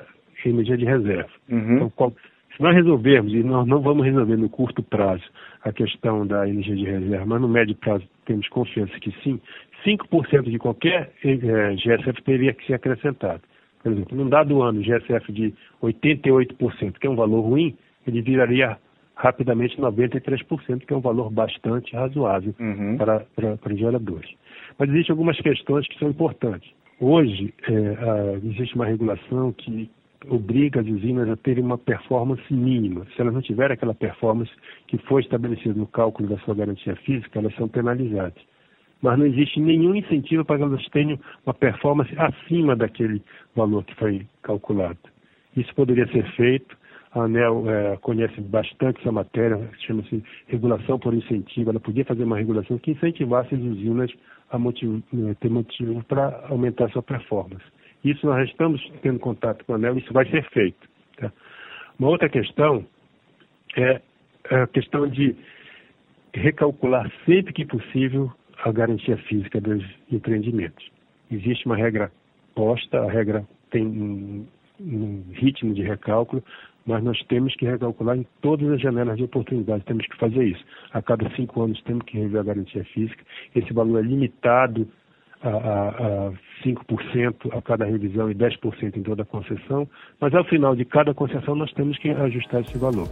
energia 0.49 0.77
de 0.77 0.85
reserva. 0.85 1.29
Uhum. 1.49 1.75
Então, 1.75 1.89
qual, 1.91 2.13
se 2.55 2.61
nós 2.61 2.75
resolvermos, 2.75 3.33
e 3.33 3.43
nós 3.43 3.67
não 3.67 3.81
vamos 3.81 4.05
resolver 4.05 4.37
no 4.37 4.49
curto 4.49 4.83
prazo 4.83 5.23
a 5.63 5.71
questão 5.71 6.25
da 6.25 6.47
energia 6.47 6.75
de 6.75 6.85
reserva, 6.85 7.25
mas 7.25 7.41
no 7.41 7.47
médio 7.47 7.75
prazo 7.75 8.05
temos 8.25 8.47
confiança 8.49 8.93
que 8.99 9.11
sim, 9.23 9.39
5% 9.85 10.49
de 10.49 10.57
qualquer 10.57 11.11
é, 11.23 11.31
eh, 11.31 11.75
GSF 11.75 12.21
teria 12.23 12.53
que 12.53 12.65
ser 12.65 12.75
acrescentado. 12.75 13.41
Por 13.81 13.91
exemplo, 13.91 14.15
num 14.15 14.29
dado 14.29 14.61
ano, 14.61 14.81
GSF 14.81 15.31
de 15.31 15.53
88%, 15.81 16.99
que 16.99 17.07
é 17.07 17.09
um 17.09 17.15
valor 17.15 17.41
ruim, 17.41 17.75
ele 18.05 18.21
viraria 18.21 18.77
rapidamente 19.15 19.77
93%, 19.77 20.85
que 20.85 20.93
é 20.93 20.97
um 20.97 21.01
valor 21.01 21.31
bastante 21.31 21.95
razoável 21.95 22.53
uhum. 22.59 22.97
para, 22.97 23.25
para, 23.35 23.57
para 23.57 23.75
geradores. 23.75 24.29
Mas 24.77 24.89
existem 24.89 25.13
algumas 25.13 25.39
questões 25.39 25.87
que 25.87 25.97
são 25.99 26.09
importantes. 26.09 26.71
Hoje, 26.99 27.53
é, 27.67 27.73
a, 27.73 28.33
existe 28.45 28.75
uma 28.75 28.85
regulação 28.85 29.51
que 29.53 29.89
obriga 30.27 30.81
as 30.81 30.87
usinas 30.87 31.29
a 31.29 31.35
terem 31.35 31.63
uma 31.63 31.77
performance 31.77 32.43
mínima. 32.53 33.05
Se 33.15 33.21
elas 33.21 33.33
não 33.33 33.41
tiverem 33.41 33.73
aquela 33.73 33.93
performance 33.93 34.51
que 34.87 34.97
foi 34.99 35.21
estabelecida 35.21 35.73
no 35.73 35.87
cálculo 35.87 36.29
da 36.29 36.37
sua 36.39 36.55
garantia 36.55 36.95
física, 36.97 37.39
elas 37.39 37.55
são 37.55 37.67
penalizadas. 37.67 38.41
Mas 39.01 39.17
não 39.17 39.25
existe 39.25 39.59
nenhum 39.59 39.95
incentivo 39.95 40.45
para 40.45 40.57
que 40.57 40.63
elas 40.63 40.87
tenham 40.89 41.19
uma 41.45 41.53
performance 41.53 42.13
acima 42.17 42.75
daquele 42.75 43.21
valor 43.55 43.83
que 43.83 43.95
foi 43.95 44.27
calculado. 44.43 44.99
Isso 45.57 45.73
poderia 45.73 46.07
ser 46.07 46.23
feito. 46.35 46.79
A 47.13 47.23
ANEL 47.23 47.69
é, 47.69 47.97
conhece 47.97 48.39
bastante 48.39 49.01
essa 49.01 49.11
matéria, 49.11 49.69
chama-se 49.79 50.23
regulação 50.47 50.97
por 50.97 51.13
incentivo. 51.13 51.71
Ela 51.71 51.79
podia 51.79 52.05
fazer 52.05 52.23
uma 52.23 52.37
regulação 52.37 52.77
que 52.77 52.91
incentivasse 52.91 53.53
as 53.53 53.61
usinas 53.61 54.11
a 54.49 54.57
motivo, 54.57 55.01
né, 55.11 55.35
ter 55.39 55.49
motivo 55.49 56.03
para 56.05 56.45
aumentar 56.47 56.89
sua 56.91 57.01
performance. 57.01 57.63
Isso 58.03 58.25
nós 58.25 58.49
estamos 58.49 58.81
tendo 59.01 59.19
contato 59.19 59.63
com 59.65 59.73
a 59.73 59.75
ANEL, 59.75 59.97
isso 59.97 60.11
vai 60.13 60.29
ser 60.29 60.43
feito. 60.49 60.89
Tá? 61.17 61.31
Uma 61.99 62.09
outra 62.09 62.29
questão 62.29 62.85
é 63.77 64.01
a 64.49 64.67
questão 64.67 65.07
de 65.07 65.35
recalcular 66.33 67.11
sempre 67.25 67.53
que 67.53 67.65
possível 67.65 68.31
a 68.63 68.71
garantia 68.71 69.17
física 69.17 69.59
dos 69.59 69.83
empreendimentos. 70.11 70.89
Existe 71.29 71.65
uma 71.65 71.75
regra 71.75 72.11
posta, 72.55 73.01
a 73.01 73.11
regra 73.11 73.45
tem 73.69 73.85
um, 73.85 74.47
um 74.79 75.23
ritmo 75.33 75.73
de 75.73 75.81
recálculo, 75.81 76.43
mas 76.85 77.03
nós 77.03 77.21
temos 77.27 77.55
que 77.55 77.65
recalcular 77.65 78.17
em 78.17 78.25
todas 78.41 78.67
as 78.69 78.81
janelas 78.81 79.17
de 79.17 79.23
oportunidade, 79.23 79.85
temos 79.85 80.05
que 80.07 80.17
fazer 80.17 80.43
isso. 80.43 80.63
A 80.91 81.01
cada 81.01 81.29
cinco 81.35 81.61
anos 81.61 81.81
temos 81.83 82.03
que 82.05 82.17
rever 82.17 82.41
a 82.41 82.43
garantia 82.43 82.83
física. 82.85 83.23
Esse 83.55 83.71
valor 83.73 83.99
é 83.99 84.07
limitado 84.07 84.87
a, 85.41 85.49
a, 85.49 86.27
a 86.27 86.33
5% 86.63 87.57
a 87.57 87.61
cada 87.61 87.85
revisão 87.85 88.29
e 88.29 88.35
10% 88.35 88.97
em 88.97 89.03
toda 89.03 89.23
a 89.23 89.25
concessão, 89.25 89.87
mas 90.19 90.33
ao 90.33 90.43
final 90.45 90.75
de 90.75 90.85
cada 90.85 91.13
concessão 91.13 91.55
nós 91.55 91.71
temos 91.73 91.97
que 91.97 92.09
ajustar 92.09 92.61
esse 92.61 92.77
valor. 92.77 93.07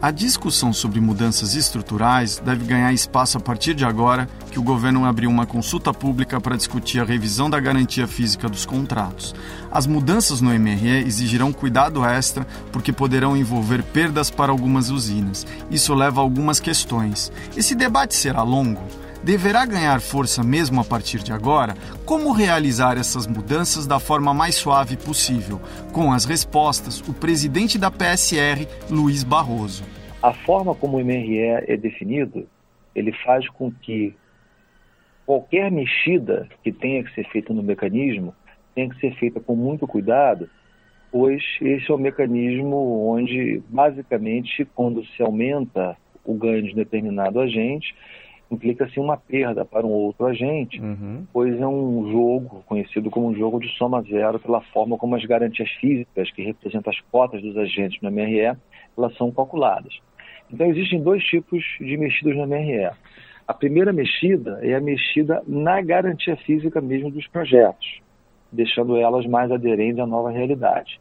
A 0.00 0.12
discussão 0.12 0.72
sobre 0.72 1.00
mudanças 1.00 1.56
estruturais 1.56 2.38
deve 2.38 2.64
ganhar 2.64 2.92
espaço 2.92 3.36
a 3.36 3.40
partir 3.40 3.74
de 3.74 3.84
agora 3.84 4.28
que 4.48 4.56
o 4.56 4.62
governo 4.62 5.04
abriu 5.04 5.28
uma 5.28 5.44
consulta 5.44 5.92
pública 5.92 6.40
para 6.40 6.56
discutir 6.56 7.00
a 7.00 7.04
revisão 7.04 7.50
da 7.50 7.58
garantia 7.58 8.06
física 8.06 8.48
dos 8.48 8.64
contratos. 8.64 9.34
As 9.72 9.88
mudanças 9.88 10.40
no 10.40 10.56
MRE 10.56 11.04
exigirão 11.04 11.52
cuidado 11.52 12.04
extra 12.04 12.46
porque 12.70 12.92
poderão 12.92 13.36
envolver 13.36 13.82
perdas 13.82 14.30
para 14.30 14.52
algumas 14.52 14.88
usinas. 14.88 15.44
Isso 15.68 15.92
leva 15.92 16.20
a 16.20 16.22
algumas 16.22 16.60
questões. 16.60 17.32
Esse 17.56 17.74
debate 17.74 18.14
será 18.14 18.42
longo? 18.42 18.84
Deverá 19.28 19.66
ganhar 19.66 20.00
força 20.00 20.42
mesmo 20.42 20.80
a 20.80 20.84
partir 20.84 21.18
de 21.18 21.34
agora, 21.34 21.74
como 22.06 22.32
realizar 22.32 22.96
essas 22.96 23.26
mudanças 23.26 23.86
da 23.86 24.00
forma 24.00 24.32
mais 24.32 24.54
suave 24.54 24.96
possível? 24.96 25.60
Com 25.92 26.10
as 26.10 26.24
respostas, 26.24 27.06
o 27.06 27.12
presidente 27.12 27.78
da 27.78 27.90
PSR, 27.90 28.66
Luiz 28.90 29.22
Barroso. 29.22 29.84
A 30.22 30.32
forma 30.32 30.74
como 30.74 30.96
o 30.96 31.04
MRE 31.04 31.40
é 31.40 31.76
definido, 31.76 32.48
ele 32.94 33.12
faz 33.22 33.46
com 33.50 33.70
que 33.70 34.16
qualquer 35.26 35.70
mexida 35.70 36.48
que 36.64 36.72
tenha 36.72 37.04
que 37.04 37.14
ser 37.14 37.28
feita 37.28 37.52
no 37.52 37.62
mecanismo 37.62 38.34
tenha 38.74 38.88
que 38.88 38.98
ser 38.98 39.14
feita 39.16 39.38
com 39.38 39.54
muito 39.54 39.86
cuidado, 39.86 40.48
pois 41.12 41.42
esse 41.60 41.90
é 41.90 41.94
o 41.94 41.98
mecanismo 41.98 43.06
onde, 43.06 43.60
basicamente, 43.68 44.66
quando 44.74 45.04
se 45.04 45.22
aumenta 45.22 45.98
o 46.24 46.32
ganho 46.32 46.62
de 46.62 46.74
determinado 46.74 47.38
agente, 47.40 47.94
implica-se 48.50 48.98
uma 48.98 49.16
perda 49.16 49.64
para 49.64 49.86
um 49.86 49.90
outro 49.90 50.26
agente, 50.26 50.80
uhum. 50.80 51.26
pois 51.32 51.58
é 51.60 51.66
um 51.66 52.10
jogo 52.10 52.62
conhecido 52.66 53.10
como 53.10 53.28
um 53.28 53.34
jogo 53.34 53.60
de 53.60 53.68
soma 53.76 54.02
zero 54.02 54.38
pela 54.38 54.60
forma 54.60 54.96
como 54.96 55.14
as 55.14 55.24
garantias 55.24 55.70
físicas, 55.80 56.30
que 56.30 56.42
representam 56.42 56.90
as 56.90 57.00
cotas 57.12 57.42
dos 57.42 57.56
agentes 57.56 58.00
no 58.00 58.10
MRE, 58.10 58.56
elas 58.96 59.14
são 59.16 59.30
calculadas. 59.30 60.00
Então 60.50 60.66
existem 60.66 61.02
dois 61.02 61.22
tipos 61.24 61.62
de 61.78 61.96
mexidas 61.96 62.36
no 62.36 62.46
MRE. 62.46 62.90
A 63.46 63.54
primeira 63.54 63.92
mexida 63.92 64.58
é 64.62 64.74
a 64.74 64.80
mexida 64.80 65.42
na 65.46 65.80
garantia 65.80 66.36
física 66.36 66.80
mesmo 66.80 67.10
dos 67.10 67.26
projetos, 67.28 68.00
deixando 68.50 68.96
elas 68.96 69.26
mais 69.26 69.50
aderentes 69.50 70.00
à 70.00 70.06
nova 70.06 70.30
realidade. 70.30 71.00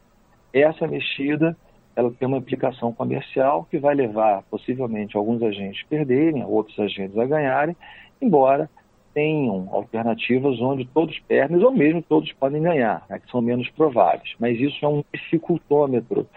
Essa 0.54 0.88
mexida 0.88 1.56
ela 1.98 2.12
tem 2.12 2.27
uma 2.27 2.38
implicação 2.38 2.94
comercial 2.94 3.68
que 3.72 3.80
vai 3.80 3.96
levar 3.96 4.44
possivelmente 4.51 5.18
alguns 5.18 5.42
agentes 5.42 5.84
a 5.84 5.89
perderem, 5.89 6.46
outros 6.46 6.80
agentes 6.80 7.18
a 7.18 7.25
ganharem, 7.25 7.75
embora 8.22 8.70
tenham 9.16 9.68
alternativas 9.72 10.62
onde 10.62 10.86
todos 10.86 11.18
perdem 11.22 11.58
ou 11.58 11.72
mesmo 11.72 12.04
todos 12.04 12.32
podem 12.34 12.62
ganhar, 12.62 13.04
né, 13.10 13.18
que 13.18 13.32
são 13.32 13.42
menos 13.42 13.68
prováveis. 13.72 14.36
Mas 14.39 14.60
isso 14.60 14.86
é 14.86 14.88
um 14.88 15.04
dificultômetro, 15.12 16.27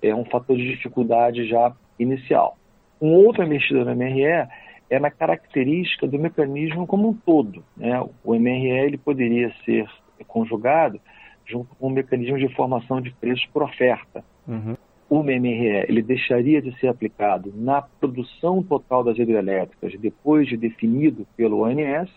é 0.00 0.14
um 0.14 0.24
fator 0.24 0.56
de 0.56 0.76
dificuldade 0.76 1.44
já 1.48 1.74
inicial. 1.98 2.56
Uma 3.00 3.16
outra 3.16 3.44
mexida 3.44 3.84
no 3.84 3.96
MRE 3.96 4.46
é 4.88 5.00
na 5.00 5.10
característica 5.10 6.06
do 6.06 6.20
mecanismo 6.20 6.86
como 6.86 7.08
um 7.08 7.14
todo. 7.14 7.64
Né? 7.76 8.00
O 8.22 8.32
MRE 8.36 8.68
ele 8.68 8.96
poderia 8.96 9.52
ser 9.64 9.88
conjugado 10.28 11.00
junto 11.44 11.74
com 11.74 11.88
o 11.88 11.90
mecanismo 11.90 12.38
de 12.38 12.48
formação 12.54 13.00
de 13.00 13.10
preços 13.10 13.44
por 13.46 13.64
oferta. 13.64 14.24
Uhum 14.46 14.76
o 15.10 15.24
MMRE 15.24 15.86
ele 15.88 16.02
deixaria 16.02 16.62
de 16.62 16.72
ser 16.78 16.86
aplicado 16.86 17.52
na 17.56 17.82
produção 17.82 18.62
total 18.62 19.02
das 19.02 19.18
hidrelétricas 19.18 19.92
depois 19.98 20.48
de 20.48 20.56
definido 20.56 21.26
pelo 21.36 21.64
ONS, 21.64 22.08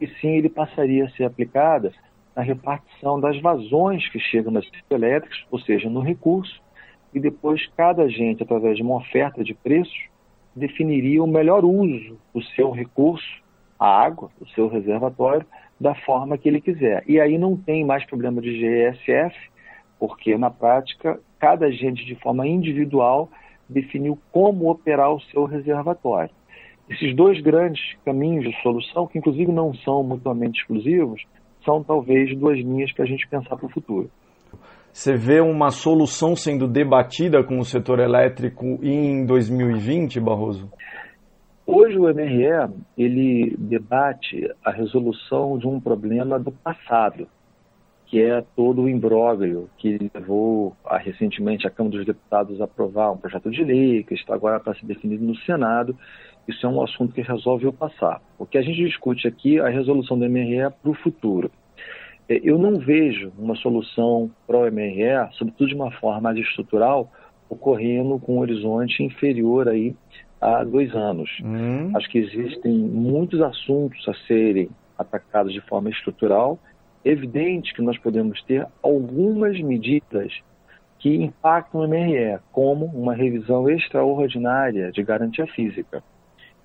e 0.00 0.06
sim 0.20 0.36
ele 0.36 0.48
passaria 0.48 1.06
a 1.06 1.10
ser 1.10 1.24
aplicado 1.24 1.92
na 2.34 2.42
repartição 2.42 3.20
das 3.20 3.38
vazões 3.40 4.08
que 4.08 4.20
chegam 4.20 4.52
nas 4.52 4.64
hidrelétricas, 4.64 5.44
ou 5.50 5.58
seja, 5.58 5.90
no 5.90 6.00
recurso, 6.00 6.62
e 7.12 7.18
depois 7.18 7.66
cada 7.76 8.04
agente, 8.04 8.44
através 8.44 8.76
de 8.76 8.82
uma 8.82 8.98
oferta 8.98 9.42
de 9.42 9.52
preços, 9.52 10.08
definiria 10.54 11.22
o 11.24 11.26
melhor 11.26 11.64
uso 11.64 12.16
do 12.32 12.42
seu 12.54 12.70
recurso, 12.70 13.42
a 13.76 13.88
água, 13.88 14.30
do 14.38 14.48
seu 14.50 14.68
reservatório, 14.68 15.44
da 15.80 15.96
forma 15.96 16.38
que 16.38 16.48
ele 16.48 16.60
quiser. 16.60 17.02
E 17.08 17.18
aí 17.18 17.36
não 17.38 17.56
tem 17.56 17.84
mais 17.84 18.04
problema 18.04 18.40
de 18.40 18.52
GSF, 18.52 19.34
porque 20.00 20.36
na 20.36 20.50
prática 20.50 21.20
cada 21.38 21.66
agente 21.66 22.04
de 22.04 22.16
forma 22.16 22.46
individual 22.46 23.30
definiu 23.68 24.18
como 24.32 24.70
operar 24.70 25.12
o 25.12 25.20
seu 25.20 25.44
reservatório. 25.44 26.30
Esses 26.88 27.14
dois 27.14 27.40
grandes 27.40 27.80
caminhos 28.04 28.44
de 28.44 28.62
solução, 28.62 29.06
que 29.06 29.18
inclusive 29.18 29.52
não 29.52 29.72
são 29.72 30.02
mutuamente 30.02 30.60
exclusivos, 30.60 31.22
são 31.64 31.84
talvez 31.84 32.36
duas 32.36 32.58
linhas 32.58 32.92
para 32.92 33.04
a 33.04 33.08
gente 33.08 33.28
pensar 33.28 33.56
para 33.56 33.66
o 33.66 33.70
futuro. 33.70 34.10
Você 34.92 35.14
vê 35.14 35.40
uma 35.40 35.70
solução 35.70 36.34
sendo 36.34 36.66
debatida 36.66 37.44
com 37.44 37.60
o 37.60 37.64
setor 37.64 38.00
elétrico 38.00 38.80
em 38.82 39.24
2020, 39.24 40.18
Barroso? 40.18 40.68
Hoje 41.64 41.96
o 41.96 42.12
MRE 42.12 42.74
ele 42.98 43.54
debate 43.56 44.52
a 44.64 44.72
resolução 44.72 45.56
de 45.56 45.68
um 45.68 45.78
problema 45.78 46.40
do 46.40 46.50
passado, 46.50 47.28
que 48.10 48.20
é 48.20 48.44
todo 48.56 48.82
o 48.82 48.88
imbróglio 48.88 49.70
que 49.78 50.10
levou 50.12 50.76
a, 50.84 50.98
recentemente 50.98 51.66
a 51.66 51.70
Câmara 51.70 51.96
dos 51.96 52.06
Deputados 52.06 52.60
a 52.60 52.64
aprovar 52.64 53.12
um 53.12 53.16
projeto 53.16 53.50
de 53.50 53.62
lei 53.62 54.02
que 54.02 54.14
está 54.14 54.34
agora 54.34 54.58
para 54.58 54.74
ser 54.74 54.84
definido 54.84 55.24
no 55.24 55.36
Senado 55.36 55.96
isso 56.50 56.66
é 56.66 56.68
um 56.68 56.82
assunto 56.82 57.14
que 57.14 57.22
resolve 57.22 57.66
o 57.66 57.72
passar. 57.72 58.20
O 58.38 58.44
que 58.44 58.58
a 58.58 58.62
gente 58.62 58.84
discute 58.84 59.28
aqui 59.28 59.58
é 59.58 59.60
a 59.60 59.68
resolução 59.68 60.18
do 60.18 60.28
MRE 60.28 60.70
para 60.82 60.90
o 60.90 60.94
futuro. 60.94 61.50
É, 62.28 62.40
eu 62.42 62.58
não 62.58 62.78
vejo 62.78 63.32
uma 63.38 63.54
solução 63.54 64.30
para 64.46 64.58
o 64.58 64.72
MRE, 64.72 65.32
sobretudo 65.32 65.68
de 65.68 65.74
uma 65.74 65.92
forma 65.92 66.20
mais 66.20 66.38
estrutural, 66.38 67.10
ocorrendo 67.48 68.18
com 68.18 68.36
um 68.36 68.40
horizonte 68.40 69.02
inferior 69.02 69.68
aí 69.68 69.94
a 70.40 70.64
dois 70.64 70.94
anos. 70.94 71.30
Hum. 71.42 71.92
Acho 71.96 72.08
que 72.08 72.18
existem 72.18 72.72
muitos 72.72 73.40
assuntos 73.40 74.08
a 74.08 74.14
serem 74.26 74.68
atacados 74.98 75.52
de 75.52 75.60
forma 75.62 75.90
estrutural. 75.90 76.58
Evidente 77.04 77.72
que 77.74 77.80
nós 77.80 77.96
podemos 77.98 78.42
ter 78.42 78.66
algumas 78.82 79.58
medidas 79.60 80.32
que 80.98 81.14
impactam 81.14 81.80
o 81.80 81.88
MRE, 81.88 82.38
como 82.52 82.84
uma 82.86 83.14
revisão 83.14 83.70
extraordinária 83.70 84.92
de 84.92 85.02
garantia 85.02 85.46
física. 85.46 86.04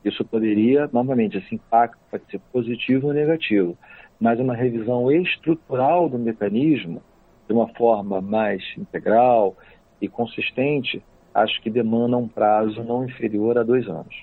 Isso 0.04 0.26
poderia, 0.26 0.90
novamente, 0.92 1.38
esse 1.38 1.56
impacto 1.56 1.98
pode 2.12 2.26
ser 2.30 2.40
positivo 2.52 3.08
ou 3.08 3.14
negativo, 3.14 3.78
mas 4.20 4.40
uma 4.40 4.54
revisão 4.54 5.10
estrutural 5.10 6.10
do 6.10 6.20
mecanismo, 6.20 7.02
de 7.48 7.54
uma 7.54 7.70
forma 7.70 8.20
mais 8.20 8.62
integral 8.78 9.56
e 10.02 10.10
consistente, 10.10 11.02
acho 11.34 11.62
que 11.62 11.70
demanda 11.70 12.18
um 12.18 12.28
prazo 12.28 12.84
não 12.84 13.06
inferior 13.06 13.58
a 13.58 13.64
dois 13.64 13.88
anos. 13.88 14.16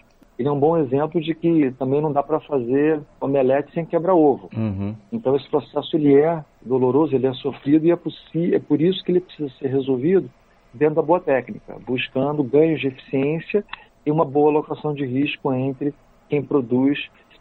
Ele 0.43 0.49
é 0.49 0.53
um 0.53 0.59
bom 0.59 0.77
exemplo 0.77 1.21
de 1.21 1.37
que 1.37 1.71
também 1.79 2.01
não 2.01 2.13
dá 2.13 2.21
para 2.21 2.41
fazer 2.41 3.01
omelete 3.21 3.73
sem 3.73 3.87
quebra-ovo. 3.87 4.51
Uhum. 4.57 4.93
Então 5.13 5.37
esse 5.37 5.49
processo 5.49 5.97
ele 5.97 6.19
é 6.19 6.45
doloroso, 6.61 7.15
ele 7.15 7.29
é 7.29 7.33
sofrido 7.35 7.87
e 7.87 7.93
é, 7.93 8.57
é 8.57 8.59
por 8.59 8.81
isso 8.81 9.05
que 9.05 9.13
ele 9.13 9.21
precisa 9.21 9.49
ser 9.61 9.69
resolvido 9.69 10.29
dentro 10.75 10.97
da 10.97 11.03
boa 11.03 11.21
técnica, 11.21 11.77
buscando 11.87 12.43
ganhos 12.43 12.81
de 12.81 12.89
eficiência 12.89 13.65
e 14.05 14.11
uma 14.11 14.25
boa 14.25 14.51
alocação 14.51 14.93
de 14.93 15.07
risco 15.07 15.53
entre 15.53 15.95
quem 16.29 16.43
produz 16.43 16.99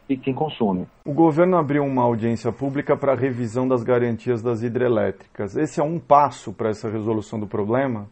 e 0.07 0.15
quem 0.15 0.35
consome. 0.35 0.85
O 1.03 1.11
governo 1.11 1.57
abriu 1.57 1.83
uma 1.83 2.03
audiência 2.03 2.51
pública 2.51 2.95
para 2.95 3.13
a 3.13 3.15
revisão 3.15 3.67
das 3.67 3.81
garantias 3.81 4.43
das 4.43 4.61
hidrelétricas. 4.61 5.57
Esse 5.57 5.79
é 5.79 5.83
um 5.83 5.97
passo 5.97 6.53
para 6.53 6.69
essa 6.69 6.87
resolução 6.87 7.39
do 7.39 7.47
problema? 7.47 8.07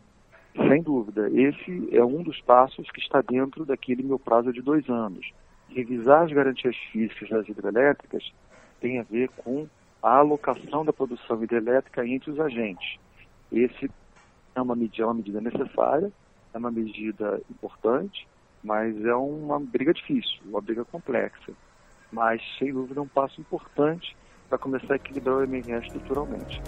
Sem 0.68 0.82
dúvida. 0.82 1.30
Esse 1.30 1.90
é 1.96 2.04
um 2.04 2.22
dos 2.22 2.42
passos 2.42 2.90
que 2.92 3.00
está 3.00 3.22
dentro 3.22 3.66
daquele 3.66 4.04
meu 4.04 4.20
prazo 4.20 4.52
de 4.52 4.62
dois 4.62 4.88
anos. 4.90 5.32
Revisar 5.70 6.24
as 6.24 6.32
garantias 6.32 6.76
físicas 6.92 7.30
das 7.30 7.48
hidrelétricas 7.48 8.32
tem 8.82 9.00
a 9.00 9.04
ver 9.04 9.30
com 9.30 9.68
a 10.02 10.18
alocação 10.18 10.84
da 10.84 10.94
produção 10.94 11.42
hidrelétrica 11.44 12.06
entre 12.06 12.32
os 12.32 12.40
agentes. 12.40 12.98
Esse 13.52 13.90
é 14.56 14.62
uma 14.62 14.76
medida, 14.76 15.04
é 15.04 15.06
uma 15.06 15.14
medida 15.14 15.42
necessária, 15.42 16.12
é 16.54 16.58
uma 16.58 16.72
medida 16.72 17.42
importante, 17.50 18.28
mas 18.64 19.04
é 19.06 19.16
uma 19.16 19.60
briga 19.60 19.94
difícil, 19.94 20.40
uma 20.46 20.62
briga 20.62 20.84
complexa. 20.86 21.54
Mas, 22.12 22.42
sem 22.58 22.74
dúvida, 22.74 23.00
é 23.00 23.04
um 23.04 23.08
passo 23.08 23.40
importante 23.40 24.16
para 24.50 24.58
começar 24.58 24.94
a 24.94 24.96
equilibrar 24.96 25.38
o 25.38 25.44
MRS 25.44 25.86
estruturalmente. 25.88 26.62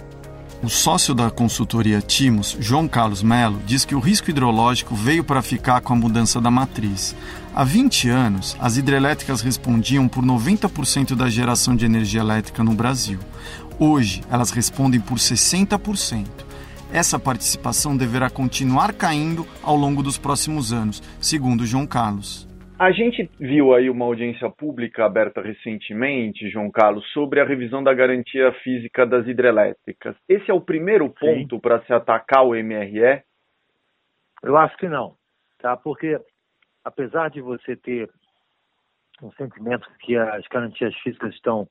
O 0.62 0.68
sócio 0.68 1.12
da 1.12 1.28
consultoria 1.28 2.00
Timos, 2.00 2.56
João 2.60 2.86
Carlos 2.86 3.20
Melo, 3.20 3.60
diz 3.66 3.84
que 3.84 3.96
o 3.96 3.98
risco 3.98 4.30
hidrológico 4.30 4.94
veio 4.94 5.24
para 5.24 5.42
ficar 5.42 5.80
com 5.80 5.92
a 5.92 5.96
mudança 5.96 6.40
da 6.40 6.52
matriz. 6.52 7.16
Há 7.52 7.64
20 7.64 8.08
anos, 8.08 8.56
as 8.60 8.76
hidrelétricas 8.76 9.40
respondiam 9.40 10.06
por 10.06 10.24
90% 10.24 11.16
da 11.16 11.28
geração 11.28 11.74
de 11.74 11.84
energia 11.84 12.20
elétrica 12.20 12.62
no 12.62 12.74
Brasil. 12.74 13.18
Hoje, 13.76 14.22
elas 14.30 14.52
respondem 14.52 15.00
por 15.00 15.18
60%. 15.18 16.28
Essa 16.92 17.18
participação 17.18 17.96
deverá 17.96 18.30
continuar 18.30 18.92
caindo 18.92 19.44
ao 19.64 19.76
longo 19.76 20.00
dos 20.00 20.16
próximos 20.16 20.72
anos, 20.72 21.02
segundo 21.20 21.66
João 21.66 21.88
Carlos. 21.88 22.51
A 22.78 22.90
gente 22.90 23.30
viu 23.38 23.74
aí 23.74 23.88
uma 23.88 24.04
audiência 24.04 24.50
pública 24.50 25.04
aberta 25.04 25.40
recentemente, 25.40 26.50
João 26.50 26.70
Carlos, 26.70 27.06
sobre 27.12 27.40
a 27.40 27.44
revisão 27.44 27.82
da 27.82 27.94
garantia 27.94 28.52
física 28.64 29.06
das 29.06 29.26
hidrelétricas. 29.26 30.16
Esse 30.28 30.50
é 30.50 30.54
o 30.54 30.60
primeiro 30.60 31.08
ponto 31.10 31.60
para 31.60 31.80
se 31.82 31.92
atacar 31.92 32.44
o 32.44 32.54
MRE? 32.54 33.22
Eu 34.42 34.56
acho 34.56 34.76
que 34.76 34.88
não, 34.88 35.14
tá? 35.60 35.76
Porque 35.76 36.18
apesar 36.84 37.30
de 37.30 37.40
você 37.40 37.76
ter 37.76 38.10
um 39.22 39.30
sentimento 39.32 39.88
que 40.00 40.16
as 40.16 40.44
garantias 40.48 40.94
físicas 40.96 41.32
estão 41.34 41.68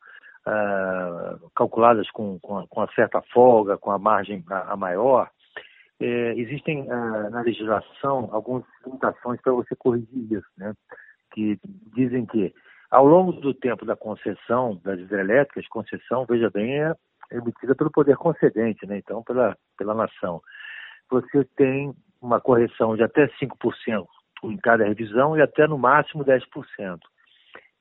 uh, 0.47 1.51
calculadas 1.53 2.09
com, 2.11 2.39
com, 2.39 2.65
com, 2.67 2.79
uma 2.79 2.91
certa 2.93 3.21
folga, 3.33 3.77
com 3.77 3.91
a 3.91 3.99
margem 3.99 4.43
a, 4.49 4.73
a 4.73 4.77
maior, 4.77 5.29
é, 6.01 6.33
existem 6.33 6.89
ah, 6.89 7.29
na 7.29 7.41
legislação 7.41 8.29
algumas 8.31 8.63
limitações 8.85 9.39
para 9.41 9.53
você 9.53 9.75
corrigir 9.75 10.33
isso, 10.33 10.47
né? 10.57 10.73
que 11.31 11.59
dizem 11.95 12.25
que 12.25 12.53
ao 12.89 13.05
longo 13.05 13.31
do 13.33 13.53
tempo 13.53 13.85
da 13.85 13.95
concessão 13.95 14.81
das 14.83 14.99
hidrelétricas, 14.99 15.67
concessão, 15.67 16.25
veja 16.25 16.49
bem, 16.49 16.83
é 16.83 16.93
emitida 17.31 17.75
pelo 17.75 17.91
poder 17.91 18.17
concedente, 18.17 18.85
né? 18.85 18.97
então 18.97 19.23
pela, 19.23 19.55
pela 19.77 19.93
nação. 19.93 20.41
Você 21.09 21.45
tem 21.55 21.93
uma 22.21 22.41
correção 22.41 22.95
de 22.95 23.03
até 23.03 23.27
5% 23.27 24.05
em 24.43 24.57
cada 24.57 24.83
revisão 24.83 25.37
e 25.37 25.41
até 25.41 25.67
no 25.67 25.77
máximo 25.77 26.25
10%. 26.25 26.41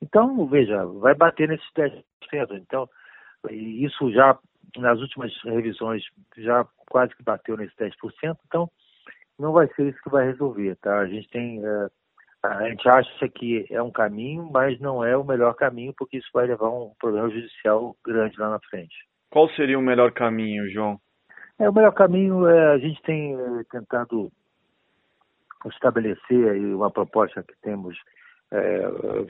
Então, 0.01 0.45
veja, 0.47 0.85
vai 0.85 1.15
bater 1.15 1.47
nesses 1.47 1.67
10%. 1.75 2.03
Então, 2.53 2.87
isso 3.49 4.11
já 4.11 4.37
nas 4.77 4.99
últimas 4.99 5.31
revisões 5.43 6.03
já 6.37 6.65
quase 6.89 7.15
que 7.15 7.23
bateu 7.23 7.57
nesse 7.57 7.75
10%, 7.75 7.91
então 8.47 8.69
não 9.37 9.51
vai 9.51 9.67
ser 9.73 9.89
isso 9.89 10.01
que 10.03 10.09
vai 10.09 10.25
resolver, 10.25 10.75
tá? 10.75 10.99
A 10.99 11.07
gente 11.07 11.27
tem, 11.29 11.61
é, 11.65 11.87
a 12.43 12.69
gente 12.69 12.87
acha 12.87 13.29
que 13.29 13.65
é 13.69 13.81
um 13.81 13.91
caminho, 13.91 14.49
mas 14.51 14.79
não 14.79 15.03
é 15.03 15.17
o 15.17 15.23
melhor 15.23 15.53
caminho, 15.55 15.93
porque 15.97 16.17
isso 16.17 16.29
vai 16.33 16.47
levar 16.47 16.67
a 16.67 16.83
um 16.83 16.93
problema 16.99 17.29
judicial 17.29 17.95
grande 18.05 18.39
lá 18.39 18.49
na 18.49 18.59
frente. 18.59 18.95
Qual 19.29 19.49
seria 19.49 19.79
o 19.79 19.81
melhor 19.81 20.11
caminho, 20.11 20.69
João? 20.69 20.99
É, 21.57 21.69
o 21.69 21.73
melhor 21.73 21.93
caminho 21.93 22.47
é 22.47 22.73
a 22.73 22.77
gente 22.77 23.01
tem 23.03 23.33
é, 23.33 23.63
tentado 23.71 24.31
estabelecer 25.67 26.49
aí 26.49 26.73
uma 26.73 26.91
proposta 26.91 27.43
que 27.43 27.53
temos 27.61 27.97
é, 28.51 28.81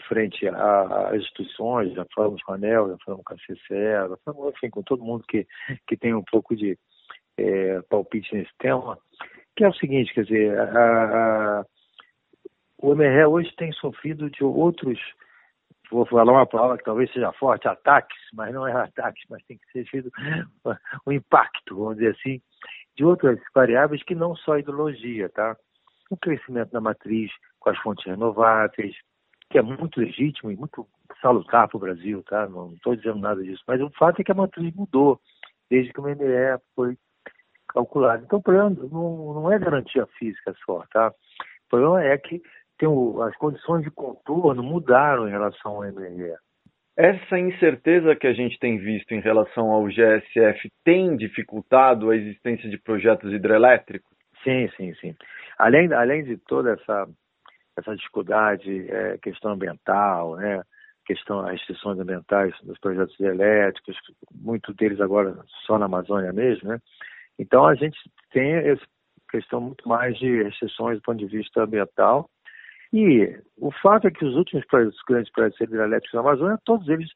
frente 0.08 0.48
às 0.48 1.16
instituições, 1.16 1.94
já 1.94 2.06
falamos 2.16 2.42
com 2.44 2.54
a 2.54 2.56
ANEL, 2.56 2.90
já 2.90 2.98
falamos 3.06 3.24
com 3.24 3.34
a 3.34 3.38
CCE, 3.38 4.10
já 4.10 4.18
falamos 4.26 4.54
enfim, 4.56 4.70
com 4.70 4.82
todo 4.82 5.04
mundo 5.04 5.24
que, 5.28 5.46
que 5.88 5.96
tem 5.96 6.14
um 6.14 6.24
pouco 6.24 6.56
de 6.56 6.78
é, 7.38 7.82
palpite 7.84 8.34
nesse 8.36 8.52
tema, 8.58 8.98
que 9.56 9.64
é 9.64 9.70
o 9.70 9.74
seguinte, 9.74 10.14
quer 10.14 10.24
dizer, 10.24 10.58
a, 10.58 11.60
a, 11.60 11.66
o 12.80 12.96
MRE 12.96 13.26
hoje 13.26 13.54
tem 13.56 13.72
sofrido 13.74 14.30
de 14.30 14.44
outros, 14.44 15.00
vou 15.92 16.06
falar 16.06 16.32
uma 16.32 16.48
palavra 16.48 16.78
que 16.78 16.84
talvez 16.84 17.12
seja 17.12 17.32
forte, 17.34 17.68
ataques, 17.68 18.18
mas 18.34 18.52
não 18.54 18.68
é 18.68 18.74
ataques, 18.74 19.24
mas 19.30 19.44
tem 19.44 19.58
que 19.58 19.72
ser 19.72 19.88
sido 19.90 20.12
o 21.06 21.12
impacto, 21.14 21.76
vamos 21.76 21.98
dizer 21.98 22.16
assim, 22.20 22.42
de 22.96 23.06
outras 23.06 23.40
variáveis 23.54 24.04
que 24.04 24.16
não 24.16 24.36
só 24.36 24.54
a 24.54 24.60
ideologia, 24.60 25.30
tá? 25.30 25.56
O 26.10 26.18
crescimento 26.18 26.72
da 26.72 26.82
matriz 26.82 27.32
com 27.60 27.70
as 27.70 27.78
fontes 27.78 28.06
renováveis, 28.06 28.96
que 29.52 29.58
é 29.58 29.62
muito 29.62 30.00
legítimo 30.00 30.50
e 30.50 30.56
muito 30.56 30.88
salutar 31.22 31.68
para 31.68 31.78
o 31.78 31.80
Brasil, 31.80 32.24
tá? 32.24 32.48
Não 32.48 32.74
estou 32.74 32.96
dizendo 32.96 33.20
nada 33.20 33.44
disso, 33.44 33.62
mas 33.68 33.82
o 33.82 33.90
fato 33.92 34.22
é 34.22 34.24
que 34.24 34.32
a 34.32 34.36
matriz 34.36 34.74
mudou 34.74 35.20
desde 35.70 35.94
que 35.94 36.00
o 36.00 36.04
MME 36.04 36.60
foi 36.76 36.98
calculado. 37.68 38.24
Então, 38.24 38.40
o 38.40 38.42
problema 38.42 38.70
não, 38.70 39.34
não 39.34 39.52
é 39.52 39.60
garantia 39.60 40.06
física 40.18 40.54
só, 40.66 40.84
tá? 40.92 41.10
O 41.10 41.70
problema 41.70 42.04
é 42.04 42.18
que 42.18 42.42
tem 42.78 42.88
o, 42.88 43.22
as 43.22 43.36
condições 43.38 43.84
de 43.84 43.92
contorno 43.92 44.64
mudaram 44.64 45.28
em 45.28 45.32
relação 45.32 45.76
ao 45.76 45.84
MRE. 45.84 46.36
Essa 46.98 47.40
incerteza 47.40 48.16
que 48.16 48.28
a 48.28 48.34
gente 48.34 48.60
tem 48.60 48.78
visto 48.78 49.14
em 49.14 49.22
relação 49.22 49.72
ao 49.72 49.86
GSF 49.86 50.70
tem 50.84 51.16
dificultado 51.16 52.10
a 52.10 52.16
existência 52.16 52.70
de 52.70 52.78
projetos 52.78 53.32
hidrelétricos? 53.32 54.12
Sim, 54.44 54.70
sim, 54.76 54.94
sim. 54.96 55.16
Além, 55.58 55.92
além 55.94 56.24
de 56.24 56.38
toda 56.38 56.74
essa 56.74 57.08
essa 57.78 57.96
dificuldade, 57.96 58.90
é, 58.90 59.18
questão 59.18 59.52
ambiental, 59.52 60.36
né? 60.36 60.62
questão 61.06 61.42
das 61.42 61.54
restrições 61.54 62.00
ambientais 62.00 62.54
dos 62.64 62.80
projetos 62.80 63.20
elétricos, 63.20 63.98
muito 64.34 64.74
deles 64.74 65.02
agora 65.02 65.38
só 65.66 65.78
na 65.78 65.86
Amazônia 65.86 66.32
mesmo, 66.32 66.70
né? 66.70 66.80
Então 67.40 67.66
a 67.66 67.76
gente 67.76 67.98
tem 68.32 68.54
essa 68.54 68.86
questão 69.30 69.60
muito 69.60 69.88
mais 69.88 70.18
de 70.18 70.44
restrições 70.44 70.98
do 70.98 71.02
ponto 71.02 71.18
de 71.18 71.26
vista 71.26 71.64
ambiental. 71.64 72.30
E 72.94 73.36
o 73.58 73.72
fato 73.72 74.08
é 74.08 74.12
que 74.12 74.24
os 74.24 74.36
últimos 74.36 74.66
projetos, 74.66 75.00
grandes 75.08 75.32
projetos 75.32 75.60
hidrelétricos 75.62 76.14
na 76.14 76.20
Amazônia, 76.20 76.60
todos 76.66 76.88
eles 76.90 77.10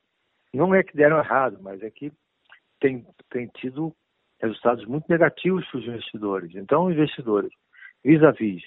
não 0.54 0.74
é 0.74 0.84
que 0.84 0.96
deram 0.96 1.20
errado, 1.20 1.60
mas 1.62 1.84
é 1.84 1.92
que 1.92 2.12
tem, 2.80 3.06
tem 3.30 3.48
tido 3.48 3.94
resultados 4.42 4.86
muito 4.86 5.06
negativos 5.10 5.66
para 5.68 5.80
os 5.80 5.86
investidores. 5.86 6.56
Então, 6.56 6.90
investidores, 6.90 7.52
vis-à-vis 8.04 8.64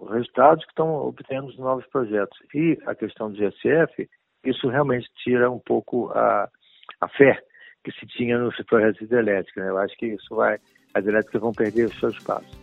os 0.00 0.10
resultados 0.10 0.64
que 0.64 0.72
estão 0.72 0.88
obtendo 1.06 1.46
os 1.46 1.58
novos 1.58 1.86
projetos. 1.86 2.38
E 2.54 2.78
a 2.86 2.94
questão 2.94 3.30
do 3.30 3.36
GSF, 3.36 4.08
isso 4.44 4.68
realmente 4.68 5.08
tira 5.22 5.50
um 5.50 5.58
pouco 5.58 6.10
a, 6.12 6.48
a 7.00 7.08
fé 7.08 7.38
que 7.84 7.92
se 7.92 8.06
tinha 8.06 8.38
nos 8.38 8.56
projetos 8.64 9.00
hidrelétricos. 9.02 9.62
Né? 9.62 9.68
Eu 9.68 9.78
acho 9.78 9.96
que 9.96 10.06
isso 10.06 10.34
vai, 10.34 10.58
as 10.94 11.06
elétricas 11.06 11.40
vão 11.40 11.52
perder 11.52 11.86
o 11.86 11.94
seu 11.94 12.08
espaço. 12.08 12.58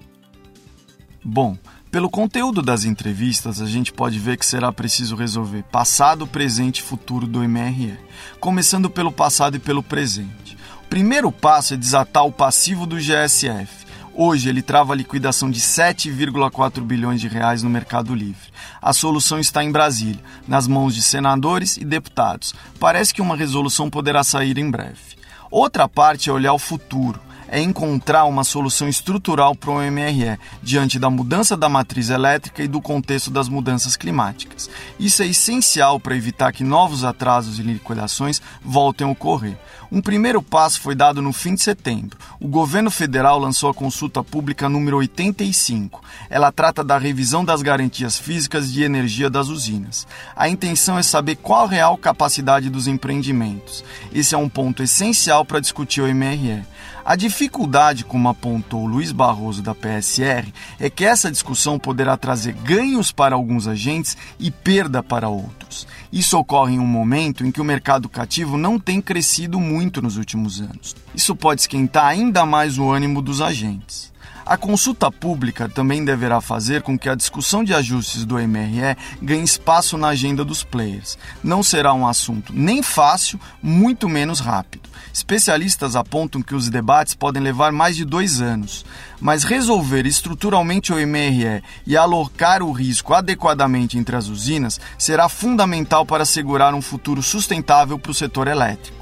Bom, 1.24 1.58
Pelo 1.90 2.10
conteúdo 2.10 2.62
das 2.62 2.84
entrevistas, 2.84 3.62
a 3.62 3.66
gente 3.66 3.94
pode 3.94 4.20
ver 4.20 4.38
que 4.38 4.46
será 4.46 4.74
preciso 4.74 5.16
resolver 5.16 5.64
passado, 5.64 6.28
presente 6.28 6.80
e 6.80 6.84
futuro 6.84 7.26
do 7.26 7.40
MRE, 7.40 7.98
começando 8.42 8.90
pelo 8.90 9.12
passado 9.12 9.56
e 9.56 9.60
pelo 9.60 9.82
presente. 9.82 10.58
O 10.84 10.88
primeiro 10.90 11.32
passo 11.32 11.74
é 11.74 11.78
desatar 11.78 12.26
o 12.26 12.32
passivo 12.32 12.86
do 12.86 12.98
GSF. 12.98 13.87
Hoje 14.20 14.50
ele 14.50 14.64
trava 14.64 14.94
a 14.94 14.96
liquidação 14.96 15.48
de 15.48 15.60
7,4 15.60 16.82
bilhões 16.82 17.22
de 17.22 17.28
reais 17.28 17.62
no 17.62 17.70
Mercado 17.70 18.16
Livre. 18.16 18.52
A 18.82 18.92
solução 18.92 19.40
está 19.40 19.64
em 19.64 19.72
Brasília, 19.72 20.24
nas 20.48 20.68
mãos 20.68 20.96
de 20.96 21.04
senadores 21.04 21.78
e 21.78 21.86
deputados. 21.86 22.56
Parece 22.80 23.14
que 23.14 23.22
uma 23.22 23.36
resolução 23.36 23.92
poderá 23.92 24.24
sair 24.24 24.58
em 24.58 24.72
breve. 24.72 25.18
Outra 25.52 25.88
parte 25.88 26.32
é 26.32 26.34
olhar 26.34 26.54
o 26.54 26.58
futuro 26.58 27.22
é 27.48 27.62
encontrar 27.62 28.26
uma 28.26 28.44
solução 28.44 28.88
estrutural 28.88 29.56
para 29.56 29.72
o 29.72 29.82
MRE 29.92 30.38
diante 30.62 31.00
da 31.00 31.10
mudança 31.10 31.56
da 31.56 31.70
matriz 31.70 32.10
elétrica 32.10 32.64
e 32.64 32.68
do 32.68 32.82
contexto 32.82 33.32
das 33.32 33.50
mudanças 33.50 33.96
climáticas. 33.96 34.70
Isso 35.00 35.24
é 35.24 35.28
essencial 35.28 36.00
para 36.00 36.16
evitar 36.16 36.52
que 36.52 36.64
novos 36.64 37.04
atrasos 37.04 37.60
e 37.60 37.64
liquidações 37.64 38.42
voltem 38.64 39.08
a 39.08 39.12
ocorrer. 39.12 39.58
Um 39.90 40.02
primeiro 40.02 40.42
passo 40.42 40.82
foi 40.82 40.94
dado 40.94 41.22
no 41.22 41.32
fim 41.32 41.56
de 41.56 41.62
setembro. 41.62 42.18
O 42.40 42.48
governo 42.48 42.92
federal 42.92 43.40
lançou 43.40 43.70
a 43.70 43.74
consulta 43.74 44.22
pública 44.22 44.68
número 44.68 44.98
85. 44.98 46.04
Ela 46.30 46.52
trata 46.52 46.84
da 46.84 46.98
revisão 46.98 47.46
das 47.46 47.62
garantias 47.62 48.18
físicas 48.18 48.72
de 48.72 48.84
energia 48.84 49.30
das 49.30 49.48
usinas. 49.48 50.06
A 50.36 50.50
intenção 50.50 51.00
é 51.00 51.04
saber 51.04 51.38
qual 51.38 51.66
a 51.66 51.70
real 51.70 51.98
capacidade 51.98 52.70
dos 52.70 52.88
empreendimentos. 52.88 53.84
Esse 54.14 54.36
é 54.36 54.38
um 54.38 54.50
ponto 54.50 54.84
essencial 54.84 55.46
para 55.46 55.62
discutir 55.62 56.02
o 56.02 56.14
MRE. 56.14 56.66
A 57.08 57.16
dificuldade, 57.16 58.04
como 58.04 58.28
apontou 58.28 58.86
Luiz 58.86 59.14
Barroso 59.14 59.62
da 59.62 59.74
PSR, 59.74 60.52
é 60.78 60.90
que 60.90 61.06
essa 61.06 61.32
discussão 61.32 61.80
poderá 61.80 62.18
trazer 62.18 62.52
ganhos 62.52 63.14
para 63.14 63.34
alguns 63.34 63.66
agentes 63.66 64.18
e 64.38 64.52
perda 64.52 65.02
para 65.02 65.30
outros. 65.30 65.88
Isso 66.12 66.38
ocorre 66.38 66.74
em 66.74 66.80
um 66.80 66.86
momento 66.86 67.46
em 67.46 67.52
que 67.52 67.62
o 67.62 67.64
mercado 67.64 68.10
cativo 68.10 68.58
não 68.58 68.78
tem 68.78 69.00
crescido 69.00 69.58
muito 69.58 70.02
nos 70.02 70.18
últimos 70.18 70.60
anos. 70.60 70.98
Isso 71.16 71.34
pode 71.34 71.62
esquentar 71.62 72.08
ainda 72.08 72.46
mais 72.46 72.78
o 72.78 72.92
ânimo 72.92 73.22
dos 73.22 73.40
agentes. 73.40 74.12
A 74.50 74.56
consulta 74.56 75.12
pública 75.12 75.68
também 75.68 76.06
deverá 76.06 76.40
fazer 76.40 76.82
com 76.82 76.98
que 76.98 77.10
a 77.10 77.16
discussão 77.16 77.66
de 77.66 77.74
ajustes 77.74 78.24
do 78.24 78.36
MRE 78.36 78.96
ganhe 79.22 79.44
espaço 79.44 79.98
na 79.98 80.08
agenda 80.08 80.46
dos 80.46 80.64
players. 80.64 81.18
Não 81.44 81.62
será 81.62 81.94
um 81.94 82.08
assunto 82.08 82.54
nem 82.56 82.82
fácil, 82.82 83.38
muito 83.62 84.08
menos 84.08 84.40
rápido. 84.40 84.88
Especialistas 85.14 85.98
apontam 85.98 86.42
que 86.42 86.56
os 86.56 86.70
debates 86.70 87.14
podem 87.14 87.44
levar 87.44 87.74
mais 87.74 87.98
de 87.98 88.06
dois 88.06 88.40
anos, 88.40 88.86
mas 89.20 89.44
resolver 89.44 90.06
estruturalmente 90.06 90.94
o 90.94 90.96
MRE 90.96 91.62
e 91.86 91.98
alocar 91.98 92.64
o 92.64 92.72
risco 92.72 93.14
adequadamente 93.14 93.98
entre 93.98 94.16
as 94.16 94.30
usinas 94.30 94.80
será 94.98 95.28
fundamental 95.28 96.06
para 96.06 96.24
assegurar 96.24 96.74
um 96.74 96.82
futuro 96.82 97.22
sustentável 97.22 98.00
para 98.00 98.12
o 98.12 98.16
setor 98.16 98.48
elétrico. 98.48 98.97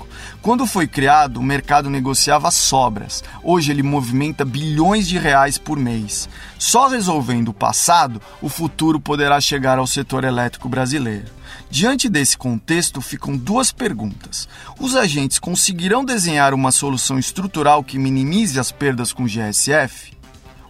Quando 0.45 0.67
foi 0.67 0.85
criado, 0.85 1.37
o 1.37 1.43
mercado 1.43 1.89
negociava 1.89 2.51
sobras. 2.51 3.23
Hoje 3.41 3.71
ele 3.71 3.81
movimenta 3.81 4.45
bilhões 4.45 5.07
de 5.07 5.17
reais 5.17 5.57
por 5.57 5.75
mês. 5.75 6.29
Só 6.59 6.87
resolvendo 6.87 7.47
o 7.47 7.53
passado, 7.53 8.21
o 8.43 8.47
futuro 8.47 8.99
poderá 8.99 9.41
chegar 9.41 9.79
ao 9.79 9.87
setor 9.87 10.23
elétrico 10.23 10.69
brasileiro. 10.69 11.25
Diante 11.67 12.07
desse 12.07 12.37
contexto, 12.37 13.01
ficam 13.01 13.35
duas 13.35 13.71
perguntas. 13.71 14.47
Os 14.79 14.95
agentes 14.95 15.39
conseguirão 15.39 16.05
desenhar 16.05 16.53
uma 16.53 16.71
solução 16.71 17.17
estrutural 17.17 17.83
que 17.83 17.97
minimize 17.97 18.59
as 18.59 18.71
perdas 18.71 19.11
com 19.11 19.25
GSF? 19.25 20.13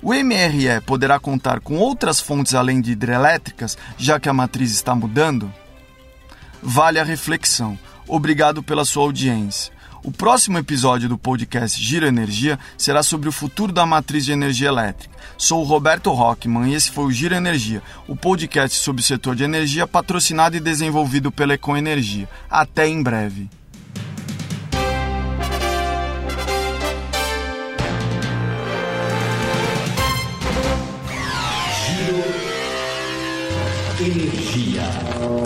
O 0.02 0.14
MRE 0.14 0.80
poderá 0.86 1.20
contar 1.20 1.60
com 1.60 1.76
outras 1.76 2.22
fontes 2.22 2.54
além 2.56 2.80
de 2.80 2.94
hidrelétricas, 2.94 3.78
já 3.98 4.22
que 4.22 4.30
a 4.30 4.34
matriz 4.34 4.72
está 4.72 4.96
mudando? 4.96 5.54
Vale 6.64 6.98
a 6.98 7.04
reflexão. 7.04 7.78
Obrigado 8.08 8.62
pela 8.62 8.86
sua 8.86 9.04
audiência. 9.04 9.74
O 10.06 10.12
próximo 10.12 10.60
episódio 10.60 11.10
do 11.10 11.18
podcast 11.18 11.82
Giro 11.84 12.06
Energia 12.06 12.60
será 12.78 13.02
sobre 13.02 13.28
o 13.28 13.32
futuro 13.32 13.74
da 13.74 13.88
matriz 13.88 14.24
de 14.24 14.32
energia 14.32 14.68
elétrica. 14.68 15.16
Sou 15.36 15.62
o 15.62 15.66
Roberto 15.66 16.12
Rockman 16.12 16.72
e 16.72 16.76
esse 16.76 16.92
foi 16.92 17.06
o 17.06 17.12
Giro 17.12 17.34
Energia, 17.34 17.82
o 18.08 18.16
podcast 18.16 18.78
sobre 18.78 19.02
o 19.02 19.04
setor 19.04 19.36
de 19.36 19.44
energia 19.44 19.88
patrocinado 19.88 20.56
e 20.56 20.60
desenvolvido 20.60 21.32
pela 21.32 21.56
Econ 21.56 21.76
Energia. 21.76 22.30
Até 22.48 22.88
em 22.88 23.02
breve. 23.02 23.50
Giro 31.88 32.24
Energia. 34.00 35.45